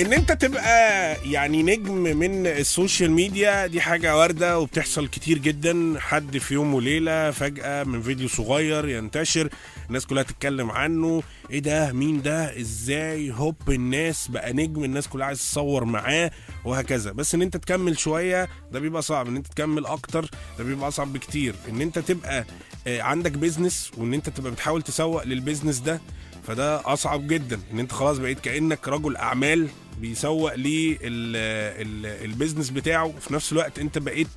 إن 0.00 0.12
أنت 0.12 0.32
تبقى 0.32 1.16
يعني 1.30 1.62
نجم 1.62 1.94
من 1.94 2.46
ال 2.46 2.55
social 2.55 3.10
media 3.10 3.66
دي 3.66 3.80
حاجة 3.80 4.16
واردة 4.16 4.58
وبتحصل 4.58 5.08
كتير 5.08 5.38
جدا. 5.38 5.94
حد 5.98 6.38
في 6.38 6.54
يوم 6.54 6.74
وليلة 6.74 7.30
فجأة 7.30 7.84
من 7.84 8.02
فيديو 8.02 8.28
صغير 8.28 8.88
ينتشر 8.88 9.48
الناس 9.88 10.06
كلها 10.06 10.22
تتكلم 10.22 10.70
عنه. 10.70 11.22
إيه 11.50 11.58
ده؟ 11.58 11.92
مين 11.92 12.22
ده؟ 12.22 12.60
إزاي؟ 12.60 13.30
هوب! 13.32 13.54
الناس 13.68 14.28
بقى 14.28 14.52
نجم 14.52 14.84
الناس 14.84 15.08
كلها 15.08 15.26
عايز 15.26 15.38
تصور 15.38 15.84
معاه 15.84 16.30
وهكذا. 16.64 17.12
بس 17.12 17.34
إن 17.34 17.42
أنت 17.42 17.56
تكمل 17.56 17.98
شوية 17.98 18.48
ده 18.72 18.80
بيبقى 18.80 19.02
صعب. 19.02 19.28
إن 19.28 19.36
أنت 19.36 19.46
تكمل 19.46 19.86
أكتر 19.86 20.30
ده 20.58 20.64
بيبقى 20.64 20.88
أصعب 20.88 21.12
بكتير. 21.12 21.54
إن 21.68 21.80
أنت 21.80 21.98
تبقى 21.98 22.44
آه، 22.86 23.02
عندك 23.02 23.32
business 23.32 23.90
وإن 23.96 24.14
أنت 24.14 24.28
تبقى 24.28 24.52
بتحاول 24.52 24.82
تسوق 24.82 25.24
لل 25.24 25.35
business 25.35 25.78
ده 25.78 26.00
فده 26.46 26.92
أصعب 26.92 27.26
جدا 27.26 27.60
إن 27.72 27.78
أنت 27.78 27.92
خلاص 27.92 28.18
بقيت 28.18 28.40
كأنك 28.40 28.88
رجل 28.88 29.16
أعمال 29.16 29.68
بيسوق 30.00 30.54
لل 30.54 30.97
business 30.97 32.70
بتاعه. 32.70 33.04
وفي 33.04 33.34
نفس 33.34 33.52
الوقت 33.52 33.78
أنت 33.78 33.98
بقيت 33.98 34.28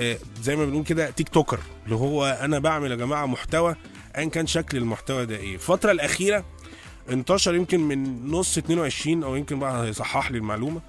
آه، 0.00 0.18
زي 0.42 0.56
ما 0.56 0.64
بنقول 0.66 0.84
كده 0.84 1.10
TikToker 1.10 1.58
اللي 1.84 1.96
هو 1.96 2.26
أنا 2.40 2.58
بعمل 2.58 2.90
يا 2.90 2.96
جماعة 2.96 3.26
محتوى 3.26 3.76
ايا 4.16 4.24
كان 4.28 4.46
شكل 4.46 4.76
المحتوى 4.78 5.26
ده 5.26 5.36
إيه. 5.36 5.54
الفترة 5.54 5.92
الأخيرة 5.92 6.44
انتشر 7.10 7.54
يمكن 7.54 7.80
من 7.80 8.26
نص 8.30 8.58
22 8.58 9.22
أو 9.22 9.36
يمكن 9.36 9.58
بقى 9.58 9.84
هيصحح 9.86 10.30
لي 10.30 10.38
المعلومة 10.38 10.80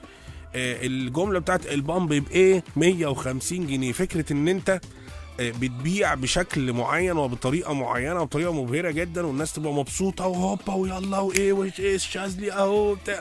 آه، 0.55 0.85
الجملة 0.85 1.39
بتاعت 1.39 1.67
البامب 1.67 2.13
بإيه؟ 2.13 2.63
150 2.75 3.67
جنيه. 3.67 3.91
فكرة 3.91 4.33
إن 4.33 4.47
أنت 4.47 4.79
بتبيع 5.39 6.13
بشكل 6.13 6.73
معين 6.73 7.17
وبطريقة 7.17 7.73
معينة 7.73 8.21
وبطريقه 8.21 8.53
مبهرة 8.63 8.91
جدا 8.91 9.25
والناس 9.25 9.53
تبقى 9.53 9.73
مبسوطة 9.73 10.27
وهوبا 10.27 10.73
ويلا 10.73 11.19
وإيه 11.19 11.53
وايه 11.53 11.95
الشاذلي 11.95 12.51
أهو 12.51 12.95
بتاع 12.95 13.19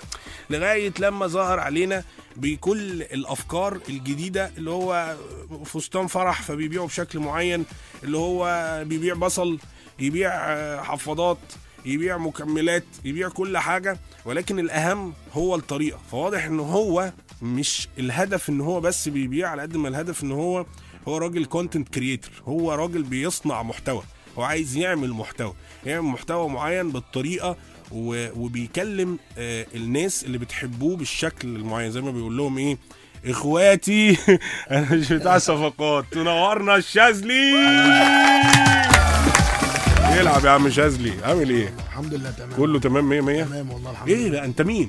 لغاية 0.50 0.92
لما 0.98 1.26
ظهر 1.26 1.60
علينا 1.60 2.04
بكل 2.36 3.02
الأفكار 3.02 3.78
الجديدة 3.88 4.50
اللي 4.58 4.70
هو 4.70 5.16
فستان 5.64 6.06
فرح 6.06 6.42
فبيبيعه 6.42 6.86
بشكل 6.86 7.18
معين 7.18 7.64
اللي 8.04 8.18
هو 8.18 8.44
بيبيع 8.86 9.14
بصل 9.14 9.58
يبيع 9.98 10.30
آه، 10.34 10.82
حفاضات 10.82 11.38
يبيع 11.84 12.18
مكملات 12.18 12.84
يبيع 13.04 13.28
كل 13.28 13.58
حاجة 13.58 13.98
ولكن 14.24 14.58
الأهم 14.58 15.12
هو 15.32 15.54
الطريقة. 15.54 15.98
فواضح 16.10 16.44
إن 16.44 16.60
هو 16.60 17.12
مش 17.42 17.88
الهدف 17.98 18.48
إن 18.50 18.60
هو 18.60 18.80
بس 18.80 19.08
بيبيع 19.08 19.48
على 19.48 19.62
قد 19.62 19.76
ما 19.76 19.88
الهدف 19.88 20.22
إن 20.22 20.32
هو 20.32 20.66
هو 21.08 21.16
راجل 21.18 21.44
content 21.44 21.88
creator 21.88 22.30
هو 22.48 22.72
راجل 22.74 23.02
بيصنع 23.02 23.62
محتوى. 23.62 24.02
هو 24.38 24.42
عايز 24.42 24.76
يعمل 24.76 25.10
محتوى. 25.12 25.54
يعمل 25.86 26.06
محتوى 26.08 26.48
معين 26.48 26.90
بالطريقة 26.90 27.56
وبيكلم 27.92 29.18
آه، 29.38 29.66
الناس 29.74 30.24
اللي 30.24 30.38
بتحبوه 30.38 30.96
بالشكل 30.96 31.48
المعين. 31.48 31.90
زي 31.90 32.00
ما 32.00 32.10
بيقول 32.10 32.36
لهم 32.36 32.58
إيه؟ 32.58 32.78
إخواتي 33.26 34.16
أنا 34.70 34.92
مش 34.94 35.12
بتاع 35.12 35.38
صفقات. 35.38 36.04
تنورنا 36.12 36.76
الشاذلي! 36.76 37.52
يلعب 40.18 40.44
يا 40.44 40.50
عم 40.50 40.70
شاذلي. 40.70 41.12
عامل 41.24 41.50
إيه؟ 41.50 41.74
الحمد 41.88 42.14
لله 42.14 42.30
تمام. 42.30 42.52
كله 42.56 42.80
تمام 42.80 43.08
100 43.08 43.20
100 43.20 43.44
تمام 43.44 43.70
والله 43.70 43.90
الحمد 43.90 44.08
إيه 44.08 44.16
لله. 44.16 44.28
لا 44.28 44.44
أنت 44.44 44.62
مين؟ 44.62 44.88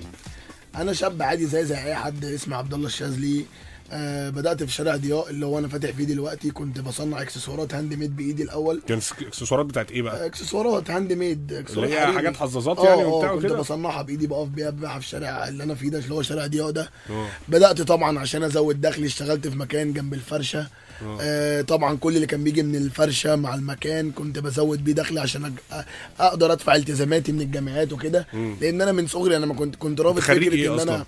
أنا 0.76 0.94
شاب 0.94 1.22
عادي 1.22 1.46
زي 1.46 1.66
زي 1.66 1.76
أي 1.84 1.96
حد 1.96 2.26
اسمي 2.26 2.56
عبد 2.56 2.74
الله 2.74 2.88
الشاذلي. 2.88 3.46
آه 3.92 4.30
بدأت 4.30 4.64
في 4.64 4.72
شارع 4.72 4.96
ضياء 4.96 5.30
اللي 5.30 5.46
هو 5.46 5.60
أنا 5.60 5.68
فاتح 5.68 5.90
فيه 5.92 6.04
دلوقتي. 6.04 6.52
كنت 6.52 6.80
بصنع 6.80 7.22
إكسسوارات 7.22 7.74
handmade 7.74 8.16
بإيدي 8.16 8.44
الأول. 8.44 8.82
كان 8.88 9.00
إكسسوارات 9.22 9.66
بتاعت 9.66 9.92
إيه 9.92 10.02
بقى؟ 10.02 10.24
آه، 10.24 10.26
إكسسوارات 10.26 10.92
handmade 10.92 11.54
اكسسوارات 11.54 11.90
اللي 11.92 12.02
هي. 12.02 12.14
حاجات 12.14 12.38
حظاظات 12.38 12.80
آه، 12.80 12.86
يعني 12.90 13.04
آه، 13.04 13.08
وبتاع 13.08 13.36
كنت 13.36 13.46
وكده؟ 13.46 13.56
بصنعها 13.60 14.02
بإيدي 14.02 14.28
بقف 14.28 14.48
بيها 14.48 14.70
ببيعها 14.70 15.00
في 15.00 15.06
الشارع 15.06 15.48
اللي 15.48 15.64
أنا 15.64 15.76
فيه 15.76 15.90
ده 15.90 16.00
اللي 16.00 16.14
هو 16.14 16.22
شارع 16.22 16.48
ضياء 16.48 16.72
ده. 16.72 16.90
آه. 17.10 17.28
بدأت 17.48 17.82
طبعا 17.82 18.20
عشان 18.20 18.44
أزود 18.44 18.82
دخلي 18.82 19.06
اشتغلت 19.06 19.48
في 19.48 19.58
مكان 19.58 19.94
جنب 19.94 20.14
الفرشة. 20.14 20.68
آه. 21.22 21.62
طبعا 21.62 21.98
كل 21.98 22.16
اللي 22.16 22.28
كان 22.28 22.44
بيجي 22.44 22.64
من 22.64 22.76
الفرشة 22.76 23.36
مع 23.36 23.56
المكان 23.56 24.12
كنت 24.12 24.40
بزود 24.40 24.84
بيه 24.84 24.94
دخلي 24.94 25.20
عشان 25.20 25.54
أقدر 26.20 26.52
أدفع 26.54 26.76
التزاماتي 26.76 27.32
من 27.32 27.42
الجامعات 27.42 27.94
وكده. 27.94 28.28
لأن 28.34 28.82
أنا 28.82 28.92
من 28.92 29.08
صغري 29.08 29.38
أنا 29.38 29.46
ما 29.46 29.54
كنت 29.54 29.76
كنت 29.76 30.02
رافض 30.02 30.20
فكرة 30.20 30.54
إيه 30.54 30.74
إن؟ 30.74 30.80
أنا 30.80 31.06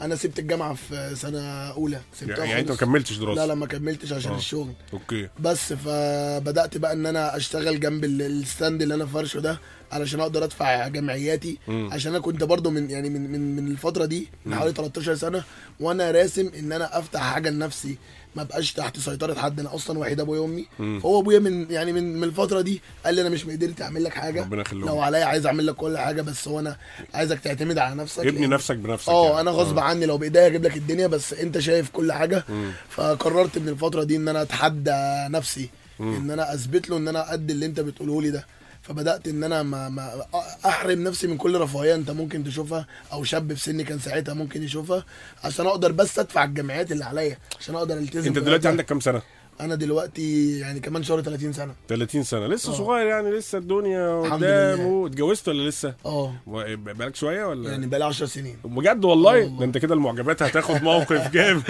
أنا 0.00 0.16
سبت 0.16 0.38
الجامعة 0.38 0.74
في 0.74 1.12
سنة 1.16 1.40
أولى 1.70 2.00
سبتها 2.20 2.44
يعني 2.44 2.60
أنت 2.60 2.70
ما. 2.70 2.76
كملتش 2.76 3.16
دراسة؟ 3.16 3.40
لا 3.42 3.46
لا 3.46 3.54
ما 3.54 3.66
كملتش 3.66 4.12
عشان 4.12 4.32
آه. 4.32 4.36
الشغل. 4.36 4.72
OK. 4.92 5.28
بس 5.40 5.72
فبدأت 5.72 6.76
بقى 6.76 6.92
إن 6.92 7.06
أنا 7.06 7.36
أشتغل 7.36 7.80
جنب 7.80 8.04
ال- 8.04 8.22
ال 8.22 8.32
stand 8.32 8.82
اللي 8.82 8.94
أنا 8.94 9.06
فرشه 9.06 9.40
ده 9.40 9.58
علشان 9.92 10.20
أقدر 10.20 10.44
أدفع 10.44 10.88
جمعياتي. 10.88 11.58
مم. 11.68 11.88
عشان 11.92 12.12
أنا 12.12 12.20
كنت 12.20 12.44
برضو 12.44 12.70
من 12.70 12.90
يعني 12.90 13.10
من 13.10 13.32
من, 13.32 13.56
من 13.56 13.70
الفترة 13.70 14.04
دي 14.04 14.28
من 14.46 14.54
حوالي 14.54 14.72
13 14.72 15.14
سنة 15.14 15.44
وأنا 15.80 16.10
راسم 16.10 16.50
إن 16.58 16.72
أنا 16.72 16.98
أفتح 16.98 17.20
حاجة 17.20 17.50
لنفسي. 17.50 17.98
ما 18.38 18.44
بقاش 18.44 18.72
تحت 18.72 18.98
سيطرة 18.98 19.34
حد 19.34 19.60
أنا 19.60 19.74
أصلا 19.74 19.98
وحيد 19.98 20.20
أبويا 20.20 20.40
وأمي. 20.40 20.66
مم. 20.78 21.00
فهو 21.02 21.20
أبويا 21.20 21.38
من 21.38 21.70
يعني 21.70 21.92
من 21.92 22.16
من 22.16 22.24
الفترة 22.24 22.60
دي 22.60 22.80
قال 23.04 23.14
لي 23.14 23.20
أنا 23.20 23.28
مش 23.28 23.46
مقدرت 23.46 23.82
اعمل 23.82 24.04
لك 24.04 24.12
حاجة. 24.14 24.40
ربنا 24.42 24.60
يخليهم. 24.62 24.86
لو 24.88 25.00
عليا 25.00 25.24
عايز 25.24 25.46
أعمل 25.46 25.66
لك 25.66 25.74
كل 25.74 25.98
حاجة 25.98 26.22
بس 26.22 26.48
هو 26.48 26.60
أنا 26.60 26.76
عايزك 27.14 27.38
تعتمد 27.40 27.78
على 27.78 27.94
نفسك. 27.94 28.26
ابني 28.26 28.46
لأن- 28.46 28.50
نفسك 28.50 28.76
بنفسك 28.76 29.08
آه 29.08 29.26
يعني. 29.28 29.40
أنا 29.40 29.50
غصب 29.50 29.78
عني 29.78 30.06
لو 30.06 30.18
بإيديا 30.18 30.46
أجيب 30.46 30.64
لك 30.64 30.76
الدنيا 30.76 31.06
بس 31.06 31.32
أنت 31.32 31.58
شايف 31.58 31.90
كل 31.90 32.12
حاجة. 32.12 32.44
فقررت 32.90 33.58
من 33.58 33.68
الفترة 33.68 34.02
دي 34.04 34.16
إن 34.16 34.28
أنا 34.28 34.42
أتحدى 34.42 35.26
نفسي 35.30 35.68
إن 36.00 36.30
أنا 36.30 36.54
أثبت 36.54 36.88
له 36.90 36.96
إن 36.96 37.08
أنا 37.08 37.30
قد 37.30 37.50
اللي 37.50 37.66
أنت 37.66 37.80
بتقوله 37.80 38.22
لي 38.22 38.30
ده. 38.30 38.46
فبدأت 38.82 39.28
إن 39.28 39.44
أنا 39.44 39.62
ما, 39.62 39.88
ما 39.88 40.24
أحرم 40.66 41.02
نفسي 41.04 41.26
من 41.26 41.36
كل 41.36 41.60
رفاهية 41.60 41.94
أنت 41.94 42.10
ممكن 42.10 42.44
تشوفها 42.44 42.86
أو 43.12 43.24
شاب 43.24 43.52
في 43.54 43.60
سني 43.60 43.84
كان 43.84 43.98
ساعتها 43.98 44.34
ممكن 44.34 44.62
يشوفها 44.62 45.04
عشان 45.44 45.66
أقدر 45.66 45.92
بس 45.92 46.18
أدفع 46.18 46.44
الجمعيات 46.44 46.92
اللي 46.92 47.04
عليا 47.04 47.38
عشان 47.60 47.74
أقدر 47.74 47.98
ألتزم 47.98 48.28
أنت 48.28 48.38
دلوقتي. 48.38 48.68
عندك 48.68 48.84
كام 48.86 49.00
سنة؟ 49.00 49.22
أنا 49.60 49.74
دلوقتي 49.74 50.58
يعني 50.58 50.80
كمان 50.80 51.02
شهر 51.02 51.22
30 51.22 51.52
سنة. 51.52 51.74
30 51.88 52.22
سنة. 52.22 52.46
لسه 52.46 52.72
آه. 52.72 52.76
صغير 52.76 53.06
يعني 53.06 53.30
لسه 53.30 53.58
الدنيا 53.58 54.22
قدام. 54.22 54.80
واتجوزت 54.86 55.48
ولا 55.48 55.68
لسه؟ 55.68 55.94
آه. 56.06 56.34
بقالك 56.46 57.16
شوية 57.16 57.44
ولا؟ 57.44 57.70
يعني 57.70 57.86
بقالي 57.86 58.04
10 58.04 58.26
سنين. 58.26 58.56
بجد 58.64 59.04
والله؟ 59.04 59.30
آه 59.38 59.42
والله. 59.44 59.58
ده 59.58 59.64
أنت 59.64 59.78
كده 59.78 59.94
المعجبات 59.94 60.42
هتاخد 60.42 60.82
موقف 60.82 61.30
جامد. 61.32 61.62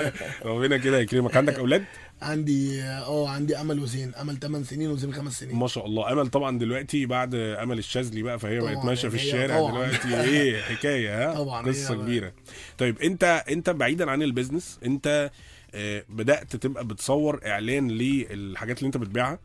ربنا 0.44 0.76
كده 0.76 0.98
يكرمك. 0.98 1.36
عندك 1.36 1.58
أولاد؟ 1.58 1.84
عندي 2.22 2.82
آه 2.82 3.28
عندي 3.28 3.56
أمل 3.60 3.80
وزين. 3.80 4.14
أمل 4.14 4.36
8 4.38 4.64
سنين 4.64 4.90
وزين 4.90 5.14
5 5.14 5.32
سنين. 5.40 5.56
ما 5.56 5.66
شاء 5.66 5.86
الله. 5.86 6.12
أمل 6.12 6.28
طبعا 6.28 6.58
دلوقتي 6.58 7.06
بعد 7.06 7.34
أمل 7.34 7.78
الشاذلي 7.78 8.22
بقى 8.22 8.38
فهي 8.38 8.60
بقت 8.60 8.84
ماشية 8.84 9.08
في 9.08 9.14
الشارع 9.14 9.56
طبعاً. 9.58 9.70
دلوقتي. 9.72 10.20
إيه 10.30 10.62
حكاية 10.62 11.30
ها؟ 11.30 11.34
طبعاً، 11.34 11.66
قصة. 11.66 11.94
كبيرة. 11.94 12.32
طيب 12.78 12.98
أنت 12.98 13.44
أنت 13.50 13.70
بعيدا 13.70 14.10
عن 14.10 14.22
ال 14.22 14.28
business 14.28 14.78
أنت 14.84 15.30
آه، 15.74 16.04
بدأت 16.08 16.56
تبقى 16.56 16.86
بتصور 16.86 17.40
إعلان 17.46 17.88
للحاجات 17.90 18.78
اللي 18.78 18.86
أنت 18.86 18.96
بتبيعها؟ 18.96 19.38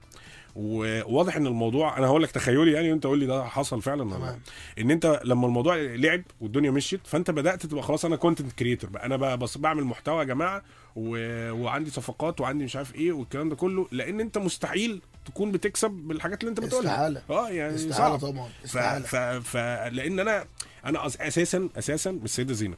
وواضح 0.55 1.35
إن 1.35 1.47
الموضوع 1.47 1.97
أنا 1.97 2.07
هقول 2.07 2.23
لك 2.23 2.31
تخيلي 2.31 2.71
يعني 2.71 2.91
وأنت 2.91 3.03
قول 3.05 3.19
لي 3.19 3.25
ده 3.25 3.43
حصل 3.43 3.81
فعلا 3.81 4.03
ولا. 4.03 4.39
إن 4.79 4.91
أنت 4.91 5.21
لما 5.23 5.47
الموضوع 5.47 5.75
لعب 5.75 6.21
والدنيا 6.41 6.71
مشيت 6.71 7.07
فأنت 7.07 7.31
بدأت 7.31 7.65
تبقى 7.65 7.83
خلاص 7.83 8.05
أنا 8.05 8.15
content 8.15 8.51
creator 8.51 8.89
بقى. 8.89 9.05
أنا 9.05 9.17
بقى 9.17 9.37
بس 9.37 9.57
بعمل 9.57 9.83
محتوى 9.83 10.19
يا 10.19 10.23
جماعة 10.23 10.63
و... 10.95 11.17
وعندي 11.51 11.89
صفقات 11.91 12.41
وعندي 12.41 12.63
مش 12.63 12.75
عارف 12.75 12.95
إيه 12.95 13.11
والكلام 13.11 13.49
ده 13.49 13.55
كله 13.55 13.87
لأن 13.91 14.19
أنت 14.19 14.37
مستحيل 14.37 15.01
تكون 15.25 15.51
بتكسب 15.51 15.91
بالحاجات 15.91 16.41
اللي 16.41 16.49
أنت 16.49 16.59
بتقولها. 16.59 16.91
استحالة. 16.91 17.21
آه 17.29 17.49
يعني 17.49 17.75
استحالة 17.75 18.17
صعب. 18.17 18.31
طبعا 18.31 18.47
ف... 18.61 18.65
استحالة. 18.65 19.05
ف... 19.05 19.15
ف... 19.47 19.57
لأن 19.91 20.19
أنا 20.19 20.45
أنا 20.85 21.05
أساسا 21.07 21.69
أساسا 21.77 22.11
من 22.11 22.23
السيده 22.23 22.53
زينب. 22.53 22.75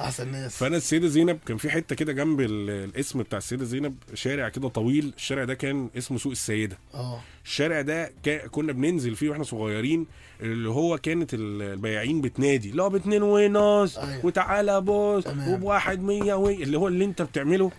أحسن 0.00 0.32
ناس 0.32 0.56
فأنا 0.56 0.76
السيدة 0.76 1.08
زينب 1.08 1.38
كان 1.46 1.56
في 1.56 1.70
حتة 1.70 1.94
كده 1.96 2.12
جنب 2.12 2.40
ال... 2.40 2.70
الاسم 2.70 3.22
بتاع 3.22 3.38
السيدة 3.38 3.64
زينب 3.64 3.96
شارع 4.14 4.48
كده 4.48 4.68
طويل 4.68 5.12
الشارع 5.16 5.44
ده 5.44 5.54
كان 5.54 5.90
اسمه 5.98 6.18
سوق 6.18 6.32
السيدة 6.32 6.78
آه 6.94 7.20
الشارع 7.44 7.80
ده 7.80 8.12
كنا 8.50 8.72
بننزل 8.72 9.14
فيه 9.16 9.30
وإحنا 9.30 9.44
صغيرين 9.44 10.06
اللي 10.40 10.68
هو 10.68 10.98
كانت 10.98 11.34
ال- 11.34 11.62
البياعين 11.62 12.20
بتنادي 12.20 12.82
هو 12.82 12.88
باتنين 12.90 13.22
ونص 13.22 13.98
أيوة. 13.98 14.26
وتعالى 14.26 14.80
بص. 14.80 15.24
وبواحد 15.48 16.02
مية 16.02 16.34
وي 16.34 16.62
اللي 16.62 16.78
هو 16.78 16.88
اللي 16.88 17.04
أنت 17.04 17.22
بتعمله 17.22 17.70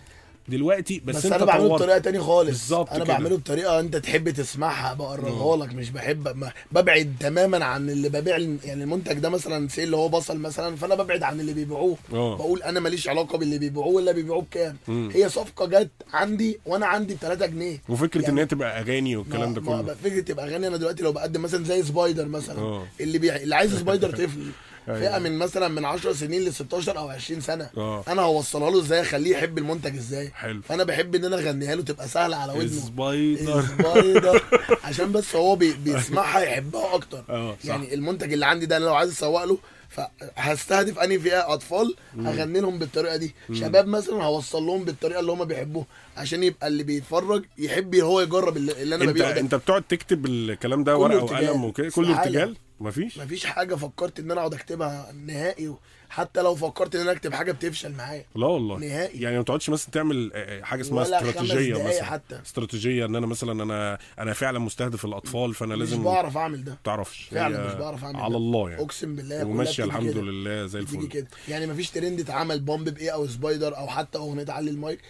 دلوقتي 0.48 1.02
بس, 1.04 1.16
بس, 1.16 1.24
انت 1.24 1.34
أنا 1.34 1.44
بعمله. 1.44 1.68
بطريقة 1.68 1.98
تاني 1.98 2.20
خالص 2.20 2.48
بالظبط 2.48 2.90
أنا 2.92 3.04
كده. 3.04 3.14
بعمله 3.14 3.36
بطريقة 3.36 3.80
أنت 3.80 3.96
تحب 3.96 4.30
تسمعها 4.30 4.94
بقربها 4.94 5.56
لك 5.56 5.74
مش 5.74 5.90
بحب 5.90 6.48
ببعد 6.72 7.14
تماما 7.20 7.64
عن 7.64 7.90
اللي 7.90 8.08
ببيع 8.08 8.38
يعني 8.38 8.82
المنتج 8.84 9.18
ده 9.18 9.28
مثلا 9.28 9.68
C 9.68 9.84
اللي 9.84 9.96
هو 9.96 10.08
بصل 10.08 10.38
مثلا 10.38 10.76
فأنا 10.76 10.94
ببعد 10.94 11.22
عن 11.22 11.40
اللي 11.40 11.52
بيبيعوه 11.52 11.96
آه. 12.12 12.36
بقول 12.36 12.62
أنا 12.62 12.80
ماليش 12.80 13.08
علاقة 13.08 13.38
باللي 13.38 13.58
بيبيعوه 13.58 13.88
ولا 13.94 14.12
بيبيعوه 14.12 14.42
بكام. 14.42 14.76
هي 14.88 15.28
صفقة 15.28 15.66
جت 15.66 15.90
عندي 16.12 16.58
وأنا 16.66 16.86
عندي 16.86 17.14
ب 17.14 17.18
3 17.18 17.46
جنيه 17.46 17.82
وفكرة 17.88 18.20
يعني 18.20 18.32
إن 18.32 18.38
هي 18.38 18.46
تبقى 18.46 18.80
أغاني 18.80 19.16
والكلام 19.16 19.54
ده 19.54 19.60
كله 19.60 19.94
فكرة 20.04 20.20
تبقى 20.20 20.48
غني 20.48 20.66
أنا 20.66 20.76
دلوقتي 20.76 21.02
لو 21.02 21.12
بقدم 21.12 21.42
مثلا 21.42 21.64
زي 21.64 21.82
سبايدر 21.82 22.28
مثلا 22.28 22.58
آه. 22.58 22.86
اللي 23.00 23.18
بيع 23.18 23.36
اللي 23.36 23.54
عايز 23.56 23.74
سبايدر 23.78 24.10
طفل. 24.24 24.46
فئة 24.86 25.18
من 25.18 25.38
مثلا 25.38 25.68
من 25.68 25.84
10 25.84 26.12
سنين 26.12 26.44
ل 26.44 26.52
16 26.54 26.98
أو 26.98 27.08
20 27.08 27.40
سنة. 27.40 27.70
آه. 27.76 28.04
أنا 28.08 28.22
هوصلها 28.22 28.70
له 28.70 28.80
إزاي؟ 28.80 29.00
أخليه 29.00 29.30
يحب 29.36 29.58
المنتج 29.58 29.96
إزاي؟ 29.96 30.30
حلو. 30.34 30.62
فأنا 30.62 30.84
بحب 30.84 31.14
إن 31.14 31.24
أنا 31.24 31.36
أغنيها 31.36 31.74
له 31.74 31.82
تبقى 31.82 32.08
سهلة 32.08 32.36
على 32.36 32.52
ودنه. 32.52 32.80
سبايدر 32.86 33.62
سبايدر 33.62 34.42
عشان 34.84 35.12
بس 35.12 35.36
هو 35.36 35.56
بي 35.56 35.72
بيسمعها 35.84 36.40
يحبها 36.40 36.94
أكتر. 36.94 37.24
صح. 37.28 37.66
يعني 37.68 37.94
المنتج 37.94 38.32
اللي 38.32 38.46
عندي 38.46 38.66
ده 38.66 38.76
أنا 38.76 38.84
لو 38.84 38.94
عايز 38.94 39.10
أسوق 39.10 39.44
له 39.44 39.58
فهستهدف 39.88 40.98
أنهي 40.98 41.18
فئة؟ 41.18 41.52
أطفال. 41.54 41.94
هغني 42.18 42.60
لهم 42.60 42.78
بالطريقة 42.78 43.16
دي. 43.16 43.34
شباب 43.52 43.86
مثلا 43.86 44.24
هوصل 44.24 44.62
لهم 44.62 44.84
بالطريقة 44.84 45.20
اللي 45.20 45.32
هم 45.32 45.44
بيحبوها. 45.44 45.86
عشان 46.16 46.42
يبقى 46.42 46.66
اللي 46.68 46.82
بيتفرج 46.82 47.44
يحب 47.58 47.94
هو 47.94 48.20
يجرب 48.20 48.56
اللي 48.56 48.94
أنا 48.94 49.04
أنت 49.04 49.12
ببيعه 49.12 49.32
ده. 49.32 49.40
أنت 49.40 49.54
بتقعد 49.54 49.82
تكتب 49.82 50.26
الكلام 50.26 50.84
ده 50.84 50.96
ورقة. 50.96 51.24
وقلم 51.24 51.64
وكده 51.64 51.90
كله 51.90 52.10
استحالة. 52.10 52.42
ارتجال 52.42 52.56
مفيش؟ 52.80 53.18
مفيش 53.18 53.46
حاجة 53.46 53.74
فكرت 53.74 54.20
إن 54.20 54.30
أنا 54.30 54.40
أقعد 54.40 54.54
أكتبها 54.54 55.12
نهائي 55.12 55.74
حتى 56.14 56.42
لو 56.42 56.54
فكرت 56.54 56.94
إن 56.94 57.00
أنا 57.00 57.12
أكتب 57.12 57.32
حاجة 57.34 57.52
بتفشل 57.52 57.92
معايا. 57.92 58.24
لا 58.36 58.46
والله. 58.46 58.78
نهائي. 58.78 59.20
يعني 59.20 59.36
ما 59.36 59.42
تقعدش 59.42 59.70
مثلا 59.70 59.90
تعمل 59.90 60.30
آه، 60.34 60.62
حاجة 60.62 60.80
اسمها 60.80 61.02
استراتيجية 61.02 61.84
مثلا. 61.88 62.04
حتى. 62.04 62.40
استراتيجية 62.46 63.04
إن 63.06 63.16
أنا 63.16 63.26
مثلا 63.26 63.62
أنا 63.62 63.98
أنا 64.18 64.32
فعلا 64.32 64.58
مستهدف 64.58 65.04
الأطفال 65.04 65.54
فأنا 65.54 65.74
مش 65.74 65.80
لازم 65.80 66.04
بعرف 66.04 66.36
أعمل 66.36 66.64
ده. 66.64 66.78
تعرفش. 66.84 67.22
فعلا 67.30 67.66
مش 67.66 67.74
بعرف 67.74 68.04
أعمل 68.04 68.16
على 68.16 68.30
ده. 68.30 68.36
الله 68.36 68.70
يعني. 68.70 68.82
أقسم 68.82 69.16
بالله 69.16 69.44
وماشية 69.44 69.84
الحمد 69.84 70.10
كده. 70.10 70.20
لله 70.22 70.66
زي 70.66 70.78
الفل. 70.78 71.06
كده. 71.08 71.26
يعني 71.48 71.66
مفيش 71.66 71.90
ترند 71.90 72.20
اتعمل 72.20 72.60
بومب 72.60 72.88
بإيه 72.88 73.10
أو 73.10 73.26
سبايدر 73.26 73.76
أو 73.76 73.86
حتى 73.88 74.18
أغنية 74.18 74.46
علي 74.48 74.70
المايك. 74.70 75.00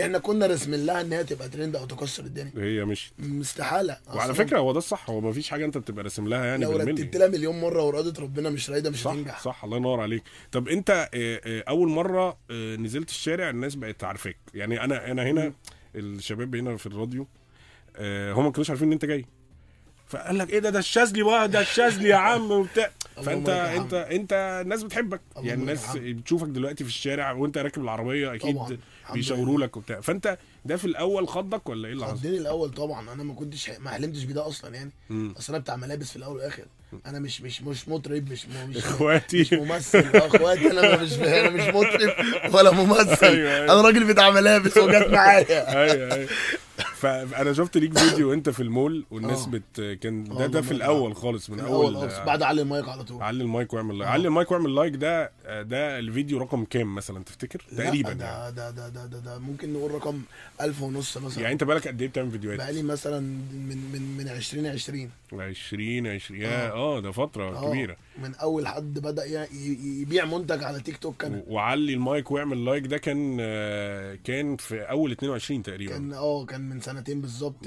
إحنا 0.00 0.18
كنا 0.18 0.46
راسمين 0.46 0.86
لها 0.86 1.00
إن 1.00 1.12
هي 1.12 1.24
تبقى 1.24 1.48
ترند 1.48 1.76
أو 1.76 1.84
تكسر 1.86 2.24
الدنيا. 2.24 2.52
هي 2.56 2.84
مش 2.84 3.12
استحاله 3.40 3.98
وعلى 4.14 4.34
فكرة 4.34 4.58
هو 4.58 4.72
ده 4.72 4.78
الصح. 4.78 5.10
هو 5.10 5.20
ما 5.20 5.32
فيش 5.32 5.48
حاجة 5.50 5.64
أنت 5.64 5.78
بتبقى 5.78 6.04
راسم 6.04 6.28
لها 6.28 6.44
يعني 6.44 6.64
لو 6.64 6.76
رتبت 6.76 7.16
لها 7.16 7.28
مليون 7.28 7.60
مرة 7.60 7.82
وإرادة 7.82 8.22
ربنا 8.22 8.50
مش 8.50 8.70
رايدة 8.70 8.90
مش 8.90 9.06
هتنجح. 9.06 9.40
صح. 9.42 9.64
الله 9.64 9.76
ينور 9.76 10.00
عليك. 10.00 10.22
طب 10.52 10.68
انت 10.68 10.90
آه، 10.90 11.40
آه، 11.44 11.64
اول 11.68 11.88
مرة 11.88 12.38
آه، 12.50 12.76
نزلت 12.76 13.10
الشارع 13.10 13.50
الناس 13.50 13.74
بقت 13.74 14.04
عارفاك. 14.04 14.36
يعني 14.54 14.84
أنا 14.84 15.10
أنا 15.10 15.22
هنا 15.22 15.52
الشباب 15.94 16.54
هنا 16.54 16.76
في 16.76 16.86
الراديو 16.86 17.26
هم 18.00 18.44
ما 18.44 18.50
كانوش 18.52 18.70
عارفين 18.70 18.86
ان 18.88 18.92
انت 18.92 19.04
جاي. 19.04 19.26
فقال 20.08 20.38
لك 20.38 20.50
إيه 20.50 20.58
ده 20.58 20.70
ده 20.70 20.78
الشاذلي 20.78 21.22
بقى 21.22 21.48
ده 21.48 21.60
الشاذلي 21.60 22.08
يا 22.08 22.16
عم 22.16 22.50
وبتاع. 22.50 22.90
فانت 23.24 23.48
انت 23.48 23.94
انت 23.94 24.60
الناس 24.62 24.82
بتحبك. 24.82 25.20
يعني 25.36 25.60
الناس. 25.60 25.96
بتشوفك 25.96 26.48
دلوقتي 26.48 26.84
في 26.84 26.90
الشارع 26.90 27.32
وانت 27.32 27.58
راكب 27.58 27.82
العربية 27.82 28.34
أكيد 28.34 28.58
بيشاوروا 29.12 29.60
لك 29.60 29.76
وبتاع. 29.76 30.00
فانت 30.00 30.38
ده 30.64 30.76
في 30.76 30.84
الأول 30.84 31.28
خضك 31.28 31.68
ولا 31.68 31.88
إيه 31.88 31.94
اللي 31.94 32.06
حصل؟ 32.06 32.16
خدني 32.16 32.38
الأول 32.38 32.70
طبعا. 32.70 33.12
أنا 33.12 33.22
ما 33.22 33.34
كنتش 33.34 33.70
ما 33.70 33.90
حلمتش 33.90 34.24
بده 34.24 34.48
أصلا 34.48 34.74
يعني. 34.74 34.90
أصل 35.10 35.52
أنا 35.52 35.62
بتاع 35.62 35.76
ملابس 35.76 36.10
في 36.10 36.16
الأول 36.16 36.36
والاخر 36.36 36.64
أنا 37.06 37.18
مش 37.18 37.40
مش 37.40 37.62
مش 37.62 37.88
مطرب 37.88 38.32
مش 38.32 38.46
مش 38.68 38.76
اخواتي. 38.76 39.40
مش 39.40 39.52
ممثل. 39.52 40.04
اخواتي 40.14 40.70
أنا 40.70 40.96
مش 40.96 41.12
أنا 41.12 41.50
مش 41.50 41.74
مطرب 41.74 42.14
ولا 42.54 42.70
ممثل. 42.70 43.26
أيوة، 43.26 43.54
أيوة. 43.54 43.64
أنا 43.64 43.80
راجل 43.80 44.04
بتاع 44.04 44.30
ملابس 44.30 44.76
وجت 44.76 45.06
معايا. 45.08 45.72
أيوه 45.82 46.14
أيوه. 46.14 46.28
فأنا 46.94 47.52
شفت 47.52 47.76
ليك 47.76 47.98
فيديو 47.98 48.30
وأنت 48.30 48.50
في 48.50 48.60
المول 48.62 49.04
والناس 49.10 49.46
آه. 49.46 49.50
بت 49.50 49.98
كان 50.02 50.24
ده 50.24 50.30
والله 50.34 50.46
ده 50.46 50.62
في 50.62 50.70
الأول 50.72 51.16
خالص 51.16 51.50
من 51.50 51.60
أول 51.60 51.94
أول 51.94 52.08
بعد 52.26 52.42
علي 52.42 52.62
المايك 52.62 52.88
على 52.88 53.04
طول. 53.04 53.22
علي 53.22 53.42
المايك 53.44 53.72
واعمل 53.72 53.98
لايك 53.98 54.08
آه. 54.08 54.12
علي 54.12 54.28
المايك 54.28 54.50
واعمل 54.50 54.74
لايك 54.74 54.94
ده 54.96 55.32
ده 55.62 55.98
الفيديو 55.98 56.38
رقم 56.38 56.64
كام 56.64 56.94
مثلا 56.94 57.24
تفتكر؟ 57.24 57.62
تقريبا 57.76 58.08
يعني. 58.08 58.20
ده 58.20 58.50
ده 58.50 58.70
ده 58.70 58.88
ده 58.88 59.06
ده, 59.06 59.18
ده 59.18 59.38
ممكن 59.38 59.72
نقول 59.72 59.90
رقم 59.90 60.22
ألف 60.60 60.82
ونص 60.82 61.16
مثلا. 61.18 61.42
يعني 61.42 61.52
أنت 61.52 61.64
بالك 61.64 61.88
قد 61.88 62.02
إيه 62.02 62.08
بتعمل 62.08 62.30
فيديوهات؟ 62.30 62.58
بقالي 62.58 62.82
مثلا 62.82 63.20
من 63.52 63.76
من 63.92 64.16
من 64.18 64.28
2020 64.28 65.10
20 65.32 66.06
20 66.06 66.40
يا 66.40 66.70
آه. 66.72 67.00
ده 67.00 67.10
فترة 67.12 67.44
آه، 67.58 67.68
كبيرة. 67.70 67.96
من 68.22 68.34
أول 68.34 68.66
حد 68.66 68.98
بدأ 68.98 69.46
يبيع 70.00 70.24
منتج 70.24 70.64
على 70.64 70.80
تيك 70.80 70.96
توك 70.96 71.22
كان. 71.22 71.42
وعلي 71.48 71.94
المايك 71.94 72.30
واعمل 72.30 72.64
لايك 72.64 72.86
ده 72.86 72.98
كان 72.98 73.36
آه، 73.40 74.18
كان 74.24 74.56
في 74.56 74.80
أول 74.82 75.12
22 75.12 75.62
تقريبا. 75.62 75.92
كان 75.92 76.12
آه 76.12 76.44
كان 76.44 76.61
من 76.68 76.80
سنتين 76.80 77.20
بالظبط 77.20 77.66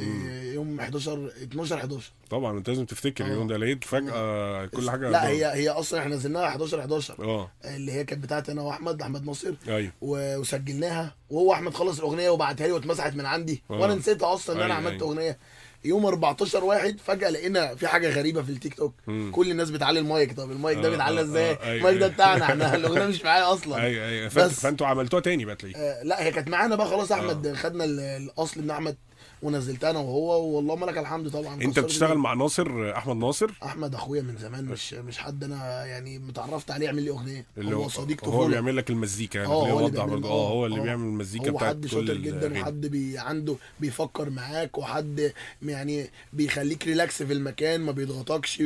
يوم 0.53 0.79
11 0.79 1.31
12 1.43 1.77
11 1.77 2.11
طبعا 2.29 2.57
انت 2.57 2.69
لازم 2.69 2.85
تفتكر 2.85 3.23
آه. 3.23 3.27
اليوم 3.27 3.47
ده 3.47 3.57
لقيت 3.57 3.83
فجأة 3.83 4.65
كل 4.65 4.89
حاجة 4.91 5.09
لا 5.09 5.27
هي 5.27 5.45
هي 5.45 5.69
أصلا 5.69 5.99
إحنا 5.99 6.15
نزلناها 6.15 6.47
11 6.47 6.79
11 6.79 7.23
آه. 7.23 7.51
اللي 7.65 7.91
هي 7.91 8.03
كانت 8.03 8.23
بتاعتي 8.23 8.51
أنا 8.51 8.61
وأحمد 8.61 9.01
أحمد 9.01 9.25
ناصر. 9.25 9.53
أيوه. 9.67 9.91
وسجلناها 10.01 11.15
وهو 11.29 11.53
أحمد 11.53 11.73
خلص 11.73 11.97
الأغنية 11.99 12.29
وبعتها 12.29 12.67
لي 12.67 12.73
واتمسحت 12.73 13.15
من 13.15 13.25
عندي 13.25 13.63
آه. 13.71 13.73
وأنا 13.79 13.95
نسيتها 13.95 14.33
أصلا 14.33 14.55
إن 14.55 14.61
أنا 14.61 14.73
أيوة، 14.77 14.87
عملت 14.87 15.01
أيوة. 15.01 15.13
أغنية. 15.13 15.37
يوم 15.85 16.05
14 16.05 16.63
واحد 16.63 16.99
فجأة 17.05 17.29
لقينا 17.29 17.75
في 17.75 17.87
حاجة 17.87 18.09
غريبة 18.09 18.41
في 18.41 18.49
التيك 18.49 18.73
توك. 18.73 18.93
مم. 19.07 19.31
كل 19.35 19.51
الناس 19.51 19.69
بتعلي 19.69 19.99
المايك. 19.99 20.33
طب 20.37 20.51
المايك 20.51 20.77
ده 20.77 20.87
آه، 20.87 20.91
بيتعلى 20.91 21.19
آه، 21.19 21.23
إزاي؟ 21.23 21.51
آه، 21.51 21.57
أيوة، 21.63 21.75
المايك 21.77 21.97
ده 21.97 22.05
أيوة. 22.05 22.15
بتاعنا 22.15 22.45
إحنا. 22.45 22.75
الاغنيه 22.75 23.05
مش 23.05 23.21
معايا 23.25 23.53
أصلا. 23.53 23.81
أيوه 23.83 24.05
أيوه. 24.07 24.29
فأنتوا 24.29 24.87
عملتوها 24.87 25.21
تاني 25.21 25.45
بقى 25.45 25.55
تلاقيه. 25.55 25.75
آه 25.77 26.03
لا 26.03 26.23
هي 26.23 26.31
كانت 26.31 26.47
معانا 26.47 26.75
بقى 26.75 26.87
خلاص 26.87 27.11
أحمد. 27.11 27.53
خدنا 27.55 27.83
ال- 27.85 27.99
الأصل 27.99 28.61
من 28.63 28.69
أحمد 28.71 28.95
ونزلتها 29.41 29.89
أنا 29.89 29.99
وهو 29.99 30.45
والله 30.55 30.85
لك 30.85 30.97
الحمد 30.97 31.29
طبعا 31.31 31.61
انت 31.61 31.79
بتشتغل. 31.79 32.17
مع 32.17 32.33
ناصر 32.33 32.97
احمد 32.97 33.15
ناصر؟ 33.15 33.51
احمد 33.63 33.95
اخويا 33.95 34.21
من 34.21 34.37
زمان 34.37 34.65
مش 34.65 34.93
مش 34.93 35.17
حد 35.17 35.43
أنا 35.43 35.85
يعني 35.85 36.19
متعرفت 36.19 36.71
عليه 36.71 36.85
يعمل 36.85 37.03
لي 37.03 37.09
اغنية. 37.09 37.45
اللي 37.57 37.75
هو 37.75 37.87
صديق 37.89 38.23
هو 38.25 38.31
طفولة. 38.31 38.47
بيعمل 38.47 38.77
لك 38.77 38.89
المزيكا 38.89 39.37
يعني 39.39 39.49
آه 39.51 39.71
هو 39.71 39.87
اللي 39.87 40.05
برضه. 40.05 40.29
آه 40.29 40.49
هو 40.49 40.65
اللي. 40.65 40.79
بيعمل 40.79 41.03
المزيكا 41.03 41.51
هو 41.51 41.57
بتاعت 41.57 41.75
حد 41.75 41.85
شاطر 41.85 42.13
جدا. 42.13 42.61
وحد 42.61 42.81
بي 42.85 43.17
عنده 43.17 43.55
بيفكر 43.79 44.29
معاك 44.29 44.77
وحد 44.77 45.33
يعني 45.63 46.09
بيخليك 46.33 46.87
relax 46.87 47.23
في 47.23 47.33
المكان 47.33 47.81
ما 47.81 47.91
بيضغطكش 47.91 48.63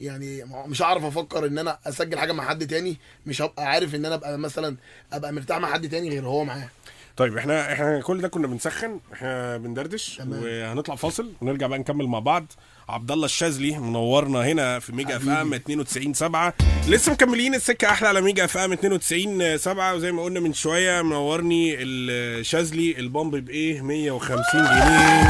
يعني 0.00 0.44
مش 0.44 0.82
هعرف 0.82 1.04
أفكر 1.04 1.46
ان 1.46 1.58
أنا 1.58 1.78
اسجل 1.86 2.18
حاجة 2.18 2.32
مع 2.32 2.44
حد 2.48 2.66
تاني 2.66 2.96
مش 3.26 3.42
هبقى 3.42 3.66
عارف 3.66 3.94
ان 3.94 4.04
أنا 4.06 4.14
ابقى 4.14 4.38
مثلا 4.38 4.76
ابقى 5.12 5.32
مرتاح 5.32 5.58
مع 5.58 5.72
حد 5.72 5.88
تاني 5.88 6.08
غير 6.08 6.26
هو 6.26 6.44
معاه. 6.44 6.68
طيب 7.16 7.36
إحنا 7.38 7.72
إحنا 7.72 8.00
كل 8.00 8.20
ده 8.20 8.28
كنا 8.28 8.46
بنسخن 8.46 9.00
إحنا 9.12 9.56
بندردش 9.56 10.16
تمام. 10.16 10.42
وهنطلع 10.42 10.94
فاصل 10.94 11.32
ونرجع 11.40 11.66
بقى 11.66 11.78
نكمل 11.78 12.06
مع 12.06 12.18
بعض. 12.18 12.52
عبد 12.88 13.10
الله 13.12 13.24
الشاذلي 13.24 13.78
منورنا 13.78 14.38
هنا 14.46 14.78
في 14.78 14.92
ميجا 14.92 15.16
اف 15.16 15.28
ام 15.28 15.54
92 15.54 16.14
7 16.14 16.54
لسه 16.88 17.12
مكملين 17.12 17.54
السكة 17.54 17.90
أحلى 17.90 18.08
على 18.08 18.20
ميجا 18.20 18.44
اف 18.44 18.56
ام 18.56 18.72
92 18.72 19.58
7 19.58 19.94
وزي 19.94 20.12
ما 20.12 20.22
قلنا 20.22 20.40
من 20.40 20.52
شوية 20.52 21.02
منورني 21.02 21.76
الشاذلي 21.82 22.98
البامب 22.98 23.36
بإيه؟ 23.36 23.80
150 23.82 24.40
جنيه. 24.64 25.22